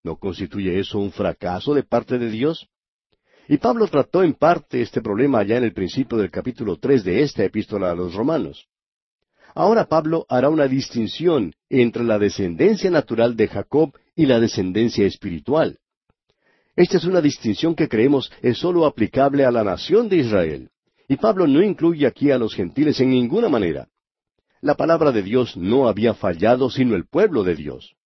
[0.04, 2.68] ¿No constituye eso un fracaso de parte de Dios?
[3.48, 7.22] Y Pablo trató en parte este problema allá en el principio del capítulo tres de
[7.22, 8.68] esta epístola a los romanos.
[9.58, 15.80] Ahora Pablo hará una distinción entre la descendencia natural de Jacob y la descendencia espiritual.
[16.76, 20.70] Esta es una distinción que creemos es sólo aplicable a la nación de Israel.
[21.08, 23.88] Y Pablo no incluye aquí a los gentiles en ninguna manera.
[24.60, 27.96] La palabra de Dios no había fallado sino el pueblo de Dios.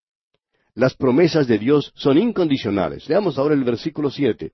[0.74, 3.07] Las promesas de Dios son incondicionales.
[3.11, 4.53] Leamos ahora el versículo siete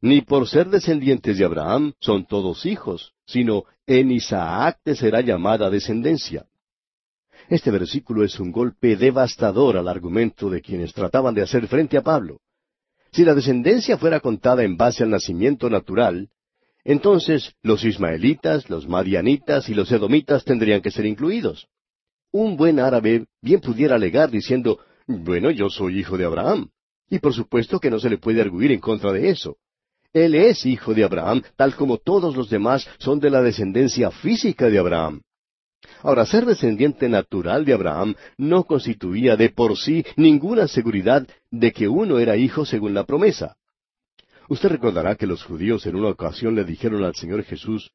[0.00, 5.68] ni por ser descendientes de Abraham son todos hijos, sino en Isaac te será llamada
[5.68, 6.46] descendencia.
[7.48, 12.02] Este versículo es un golpe devastador al argumento de quienes trataban de hacer frente a
[12.02, 12.40] Pablo.
[13.12, 16.28] Si la descendencia fuera contada en base al nacimiento natural,
[16.84, 21.66] entonces los ismaelitas, los madianitas y los edomitas tendrían que ser incluidos.
[22.30, 26.70] Un buen árabe bien pudiera alegar diciendo, bueno, yo soy hijo de Abraham.
[27.08, 29.56] Y por supuesto que no se le puede arguir en contra de eso.
[30.12, 34.68] Él es hijo de Abraham, tal como todos los demás son de la descendencia física
[34.68, 35.22] de Abraham.
[36.02, 41.88] Ahora, ser descendiente natural de Abraham no constituía de por sí ninguna seguridad de que
[41.88, 43.56] uno era hijo según la promesa.
[44.48, 47.90] Usted recordará que los judíos en una ocasión le dijeron al Señor Jesús,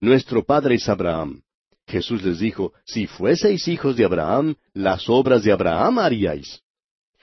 [0.00, 1.42] Nuestro Padre es Abraham.
[1.86, 6.62] Jesús les dijo, Si fueseis hijos de Abraham, las obras de Abraham haríais.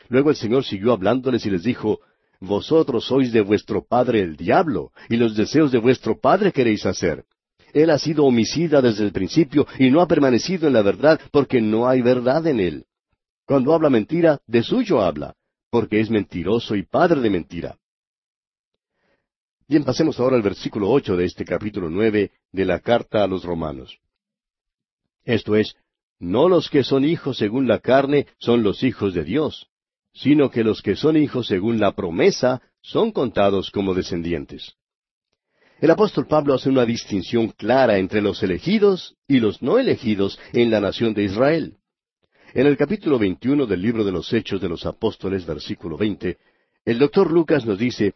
[0.10, 2.00] Luego el Señor siguió hablándoles y les dijo,
[2.40, 7.26] vosotros sois de vuestro padre el diablo, y los deseos de vuestro padre queréis hacer.
[7.74, 11.62] Él ha sido homicida desde el principio y no ha permanecido en la verdad porque
[11.62, 12.86] no hay verdad en él.
[13.46, 15.36] Cuando habla mentira, de suyo habla,
[15.70, 17.78] porque es mentiroso y padre de mentira.
[19.68, 23.44] Bien, pasemos ahora al versículo ocho de este capítulo nueve de la carta a los
[23.44, 24.00] romanos.
[25.24, 25.76] Esto es,
[26.20, 29.68] no los que son hijos según la carne son los hijos de Dios,
[30.16, 34.74] sino que los que son hijos según la promesa son contados como descendientes.
[35.82, 40.72] El apóstol Pablo hace una distinción clara entre los elegidos y los no elegidos en
[40.72, 41.78] la nación de Israel.
[42.54, 46.38] En el capítulo 21 del libro de los Hechos de los Apóstoles, versículo 20,
[46.86, 48.14] el doctor Lucas nos dice,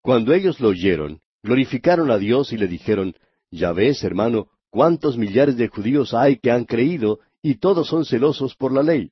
[0.00, 3.14] Cuando ellos lo oyeron, glorificaron a Dios y le dijeron,
[3.50, 8.54] Ya ves, hermano, cuántos millares de judíos hay que han creído y todos son celosos
[8.54, 9.10] por la ley.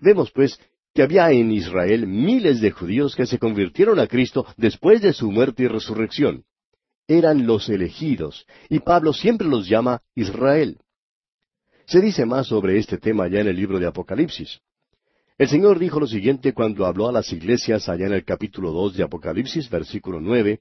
[0.00, 0.58] Vemos, pues,
[0.94, 5.30] que había en Israel miles de judíos que se convirtieron a Cristo después de su
[5.30, 6.44] muerte y resurrección.
[7.08, 10.78] Eran los elegidos, y Pablo siempre los llama Israel.
[11.86, 14.60] Se dice más sobre este tema ya en el libro de Apocalipsis.
[15.36, 18.96] El Señor dijo lo siguiente cuando habló a las iglesias allá en el capítulo dos
[18.96, 20.60] de Apocalipsis, versículo nueve,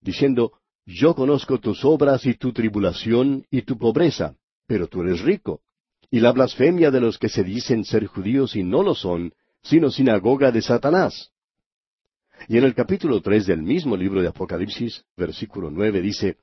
[0.00, 0.52] diciendo,
[0.86, 4.36] Yo conozco tus obras y tu tribulación y tu pobreza,
[4.68, 5.60] pero tú eres rico
[6.10, 9.32] y la blasfemia de los que se dicen ser judíos y no lo son,
[9.62, 11.30] sino sinagoga de Satanás.
[12.48, 16.36] Y en el capítulo tres del mismo libro de Apocalipsis, versículo nueve, dice,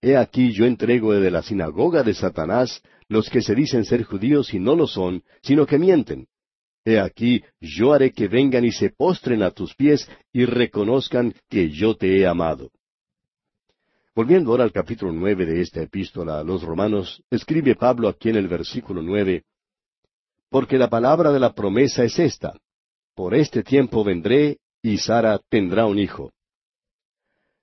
[0.00, 4.52] He aquí yo entrego de la sinagoga de Satanás los que se dicen ser judíos
[4.54, 6.26] y no lo son, sino que mienten.
[6.84, 11.70] He aquí yo haré que vengan y se postren a tus pies y reconozcan que
[11.70, 12.70] yo te he amado.
[14.14, 18.36] Volviendo ahora al capítulo nueve de esta epístola a los romanos, escribe Pablo aquí en
[18.36, 19.44] el versículo nueve,
[20.50, 22.52] Porque la palabra de la promesa es esta,
[23.14, 26.30] Por este tiempo vendré y Sara tendrá un hijo.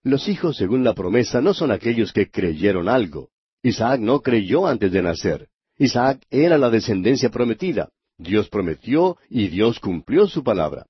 [0.02, 3.30] Los hijos según la promesa no son aquellos que creyeron algo.
[3.62, 5.50] Isaac no creyó antes de nacer.
[5.78, 7.90] Isaac era la descendencia prometida.
[8.18, 10.88] Dios prometió y Dios cumplió su palabra.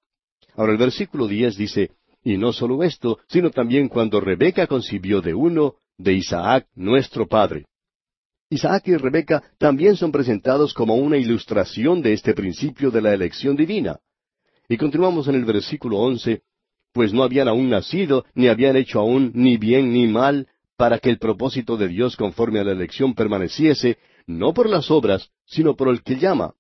[0.56, 1.92] Ahora el versículo diez dice,
[2.24, 7.66] y no solo esto, sino también cuando Rebeca concibió de uno, de Isaac nuestro padre.
[8.50, 13.56] Isaac y Rebeca también son presentados como una ilustración de este principio de la elección
[13.56, 14.00] divina.
[14.68, 16.42] Y continuamos en el versículo once,
[16.92, 20.48] pues no habían aún nacido, ni habían hecho aún ni bien ni mal,
[20.78, 25.30] para que el propósito de Dios conforme a la elección permaneciese, no por las obras,
[25.46, 26.56] sino por el que llama.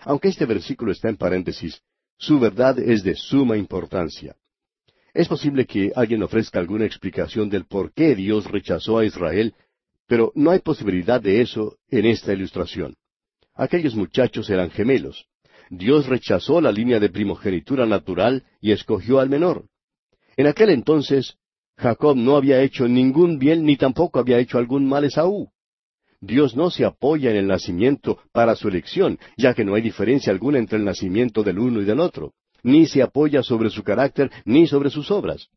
[0.00, 1.82] Aunque este versículo está en paréntesis,
[2.18, 4.36] su verdad es de suma importancia.
[5.18, 9.52] Es posible que alguien ofrezca alguna explicación del por qué Dios rechazó a Israel,
[10.06, 12.94] pero no hay posibilidad de eso en esta ilustración.
[13.52, 15.26] Aquellos muchachos eran gemelos.
[15.70, 19.64] Dios rechazó la línea de primogenitura natural y escogió al menor.
[20.36, 21.34] En aquel entonces,
[21.76, 25.50] Jacob no había hecho ningún bien ni tampoco había hecho algún mal Esaú.
[26.20, 30.32] Dios no se apoya en el nacimiento para su elección, ya que no hay diferencia
[30.32, 34.30] alguna entre el nacimiento del uno y del otro, ni se apoya sobre su carácter
[34.44, 35.48] ni sobre sus obras.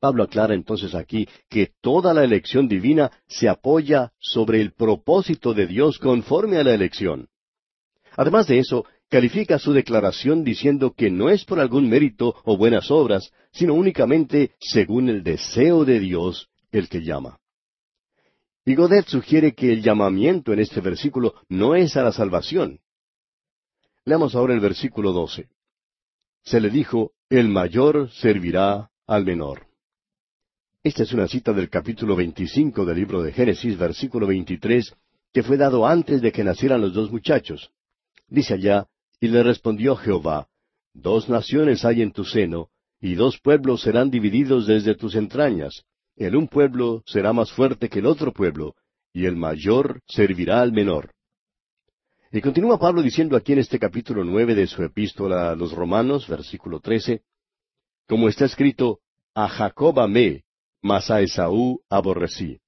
[0.00, 5.66] Pablo aclara entonces aquí que toda la elección divina se apoya sobre el propósito de
[5.66, 7.28] Dios conforme a la elección.
[8.16, 12.90] Además de eso, califica su declaración diciendo que no es por algún mérito o buenas
[12.90, 17.38] obras, sino únicamente según el deseo de Dios el que llama.
[18.64, 22.80] Y Godet sugiere que el llamamiento en este versículo no es a la salvación.
[24.04, 25.48] Leamos ahora el versículo 12.
[26.44, 29.66] Se le dijo, el mayor servirá al menor.
[30.82, 34.92] Esta es una cita del capítulo 25 del libro de Génesis, versículo 23,
[35.32, 37.70] que fue dado antes de que nacieran los dos muchachos.
[38.26, 38.88] Dice allá,
[39.20, 40.48] y le respondió Jehová,
[40.92, 45.84] Dos naciones hay en tu seno, y dos pueblos serán divididos desde tus entrañas,
[46.16, 48.74] el un pueblo será más fuerte que el otro pueblo,
[49.12, 51.12] y el mayor servirá al menor.
[52.34, 56.26] Y continúa Pablo diciendo aquí en este capítulo nueve de su epístola a los Romanos,
[56.26, 57.24] versículo trece,
[58.08, 59.00] como está escrito,
[59.34, 60.44] a Jacob amé,
[60.80, 62.58] mas a Esaú aborrecí.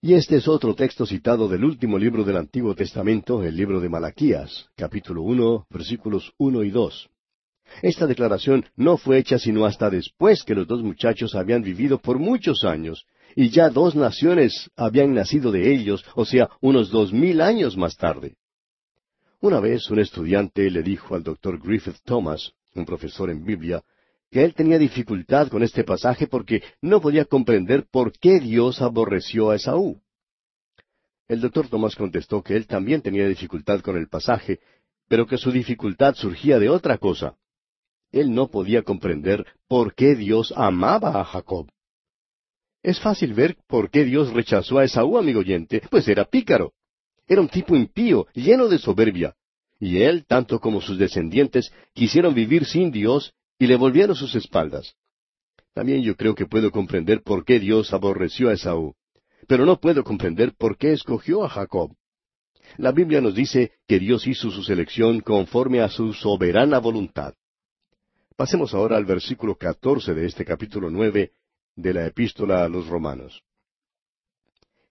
[0.00, 3.88] Y este es otro texto citado del último libro del Antiguo Testamento, el libro de
[3.88, 7.10] Malaquías, capítulo uno, versículos uno y dos.
[7.82, 12.20] Esta declaración no fue hecha sino hasta después que los dos muchachos habían vivido por
[12.20, 17.40] muchos años, y ya dos naciones habían nacido de ellos, o sea, unos dos mil
[17.40, 18.36] años más tarde.
[19.40, 23.84] Una vez un estudiante le dijo al doctor Griffith Thomas, un profesor en Biblia,
[24.32, 29.50] que él tenía dificultad con este pasaje porque no podía comprender por qué Dios aborreció
[29.50, 30.00] a Esaú.
[31.28, 34.58] El doctor Thomas contestó que él también tenía dificultad con el pasaje,
[35.06, 37.36] pero que su dificultad surgía de otra cosa.
[38.10, 41.70] Él no podía comprender por qué Dios amaba a Jacob.
[42.82, 46.72] Es fácil ver por qué Dios rechazó a Esaú, amigo oyente, pues era pícaro.
[47.28, 49.36] Era un tipo impío, lleno de soberbia,
[49.78, 54.94] y él, tanto como sus descendientes, quisieron vivir sin Dios y le volvieron sus espaldas.
[55.74, 58.94] También yo creo que puedo comprender por qué Dios aborreció a Esaú,
[59.46, 61.94] pero no puedo comprender por qué escogió a Jacob.
[62.78, 67.34] La Biblia nos dice que Dios hizo su selección conforme a su soberana voluntad.
[68.36, 71.32] Pasemos ahora al versículo catorce de este capítulo nueve
[71.76, 73.42] de la epístola a los romanos.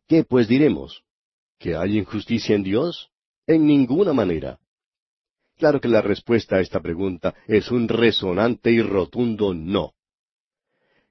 [0.08, 1.04] ¿Qué pues diremos?
[1.60, 3.10] ¿Que hay injusticia en Dios?
[3.46, 4.60] En ninguna manera.
[5.58, 9.94] Claro que la respuesta a esta pregunta es un resonante y rotundo no.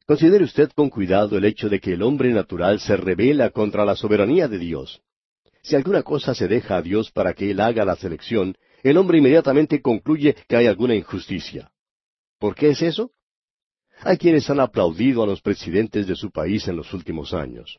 [0.07, 3.97] Considere usted con cuidado el hecho de que el hombre natural se revela contra la
[3.97, 5.03] soberanía de Dios.
[5.62, 9.18] Si alguna cosa se deja a Dios para que Él haga la selección, el hombre
[9.18, 11.72] inmediatamente concluye que hay alguna injusticia.
[12.38, 13.11] ¿Por qué es eso?
[14.03, 17.78] Hay quienes han aplaudido a los presidentes de su país en los últimos años.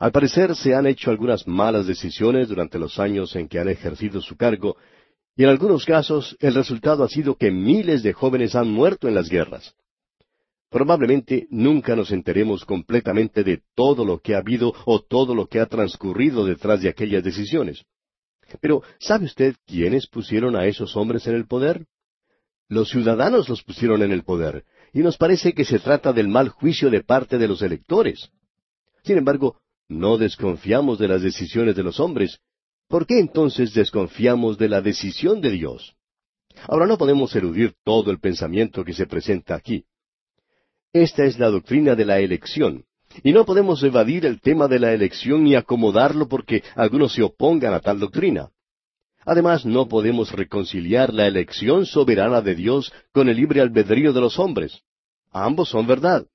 [0.00, 4.22] Al parecer se han hecho algunas malas decisiones durante los años en que han ejercido
[4.22, 4.78] su cargo,
[5.36, 9.14] y en algunos casos el resultado ha sido que miles de jóvenes han muerto en
[9.14, 9.74] las guerras.
[10.70, 15.60] Probablemente nunca nos enteremos completamente de todo lo que ha habido o todo lo que
[15.60, 17.84] ha transcurrido detrás de aquellas decisiones.
[18.62, 21.84] Pero, ¿sabe usted quiénes pusieron a esos hombres en el poder?
[22.68, 26.48] Los ciudadanos los pusieron en el poder, y nos parece que se trata del mal
[26.48, 28.30] juicio de parte de los electores.
[29.02, 29.59] Sin embargo,
[29.90, 32.38] no desconfiamos de las decisiones de los hombres.
[32.88, 35.96] ¿Por qué entonces desconfiamos de la decisión de Dios?
[36.68, 39.84] Ahora no podemos eludir todo el pensamiento que se presenta aquí.
[40.92, 42.84] Esta es la doctrina de la elección.
[43.24, 47.74] Y no podemos evadir el tema de la elección ni acomodarlo porque algunos se opongan
[47.74, 48.50] a tal doctrina.
[49.24, 54.38] Además, no podemos reconciliar la elección soberana de Dios con el libre albedrío de los
[54.38, 54.82] hombres.
[55.32, 56.26] Ambos son verdad.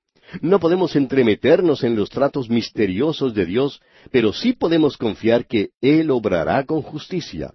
[0.42, 6.12] No podemos entremeternos en los tratos misteriosos de Dios, pero sí podemos confiar que Él
[6.12, 7.54] obrará con justicia.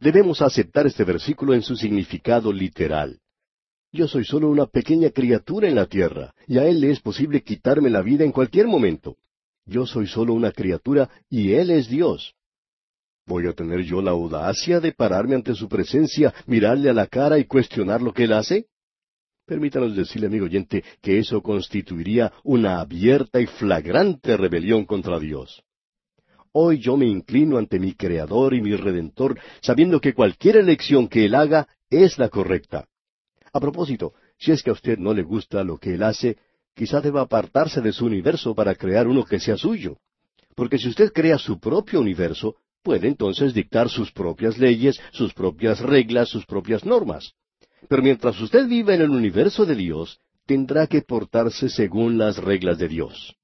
[0.00, 3.18] Debemos aceptar este versículo en su significado literal.
[3.92, 7.42] Yo soy solo una pequeña criatura en la tierra, y a Él le es posible
[7.42, 9.16] quitarme la vida en cualquier momento.
[9.64, 12.34] Yo soy solo una criatura y Él es Dios.
[13.26, 17.38] ¿Voy a tener yo la audacia de pararme ante su presencia, mirarle a la cara
[17.38, 18.66] y cuestionar lo que Él hace?
[19.46, 25.62] Permítanos decirle, amigo oyente, que eso constituiría una abierta y flagrante rebelión contra Dios.
[26.50, 31.26] Hoy yo me inclino ante mi Creador y mi Redentor, sabiendo que cualquier elección que
[31.26, 32.88] Él haga es la correcta.
[33.52, 36.36] A propósito, si es que a usted no le gusta lo que él hace,
[36.74, 39.98] quizá deba apartarse de su universo para crear uno que sea suyo.
[40.54, 45.80] Porque si usted crea su propio universo, puede entonces dictar sus propias leyes, sus propias
[45.80, 47.32] reglas, sus propias normas.
[47.88, 52.78] Pero mientras usted vive en el universo de Dios, tendrá que portarse según las reglas
[52.78, 53.36] de Dios.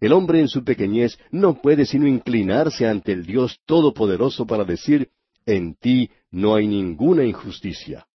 [0.00, 5.10] El hombre en su pequeñez no puede sino inclinarse ante el Dios Todopoderoso para decir,
[5.46, 8.06] en ti no hay ninguna injusticia.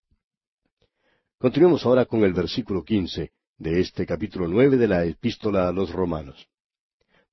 [1.38, 5.92] Continuemos ahora con el versículo quince de este capítulo nueve de la epístola a los
[5.92, 6.48] romanos.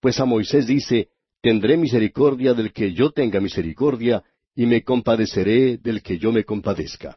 [0.01, 1.11] Pues a Moisés dice,
[1.41, 7.16] Tendré misericordia del que yo tenga misericordia, y me compadeceré del que yo me compadezca.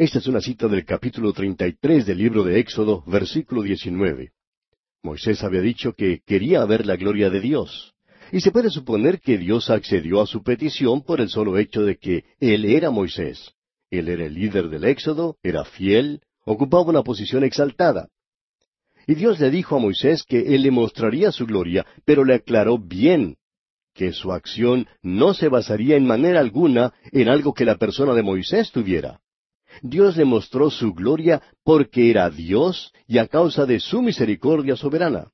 [0.00, 4.30] Esta es una cita del capítulo treinta y tres del libro de Éxodo, versículo diecinueve.
[5.02, 7.92] Moisés había dicho que quería ver la gloria de Dios.
[8.32, 11.98] Y se puede suponer que Dios accedió a su petición por el solo hecho de
[11.98, 13.52] que Él era Moisés.
[13.90, 18.08] Él era el líder del Éxodo, era fiel, ocupaba una posición exaltada.
[19.06, 22.78] Y Dios le dijo a Moisés que Él le mostraría su gloria, pero le aclaró
[22.78, 23.36] bien
[23.92, 28.22] que su acción no se basaría en manera alguna en algo que la persona de
[28.22, 29.20] Moisés tuviera.
[29.82, 35.30] Dios le mostró su gloria porque era Dios y a causa de su misericordia soberana.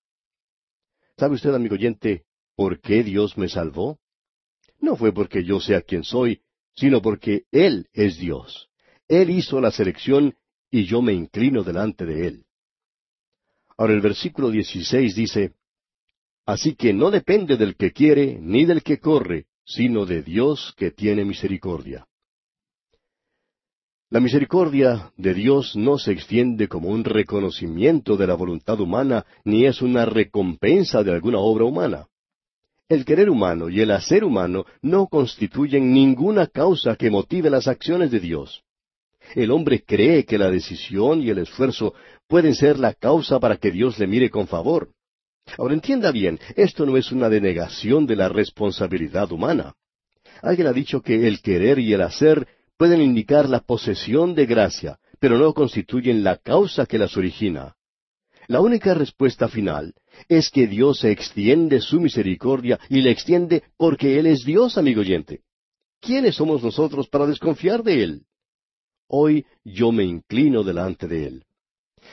[1.16, 3.98] ¿Sabe usted, amigo oyente, por qué Dios me salvó?
[4.80, 6.42] No fue porque yo sea quien soy,
[6.74, 8.68] sino porque Él es Dios.
[9.08, 10.34] Él hizo la selección
[10.70, 12.44] y yo me inclino delante de Él.
[13.78, 15.54] Ahora el versículo 16 dice,
[16.44, 20.90] Así que no depende del que quiere ni del que corre, sino de Dios que
[20.90, 22.06] tiene misericordia.
[24.08, 29.66] La misericordia de Dios no se extiende como un reconocimiento de la voluntad humana, ni
[29.66, 32.06] es una recompensa de alguna obra humana.
[32.88, 38.12] El querer humano y el hacer humano no constituyen ninguna causa que motive las acciones
[38.12, 38.62] de Dios.
[39.34, 41.92] El hombre cree que la decisión y el esfuerzo
[42.28, 44.90] pueden ser la causa para que Dios le mire con favor.
[45.58, 49.74] Ahora entienda bien, esto no es una denegación de la responsabilidad humana.
[50.42, 52.46] Alguien ha dicho que el querer y el hacer
[52.76, 57.76] pueden indicar la posesión de gracia, pero no constituyen la causa que las origina.
[58.48, 59.94] La única respuesta final
[60.28, 65.42] es que Dios extiende su misericordia y le extiende porque Él es Dios, amigo oyente.
[66.06, 68.26] ¿quiénes somos nosotros para desconfiar de Él?
[69.08, 71.44] Hoy yo me inclino delante de Él.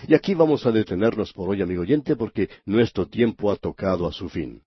[0.07, 4.11] Y aquí vamos a detenernos por hoy, amigo oyente, porque nuestro tiempo ha tocado a
[4.11, 4.63] su fin.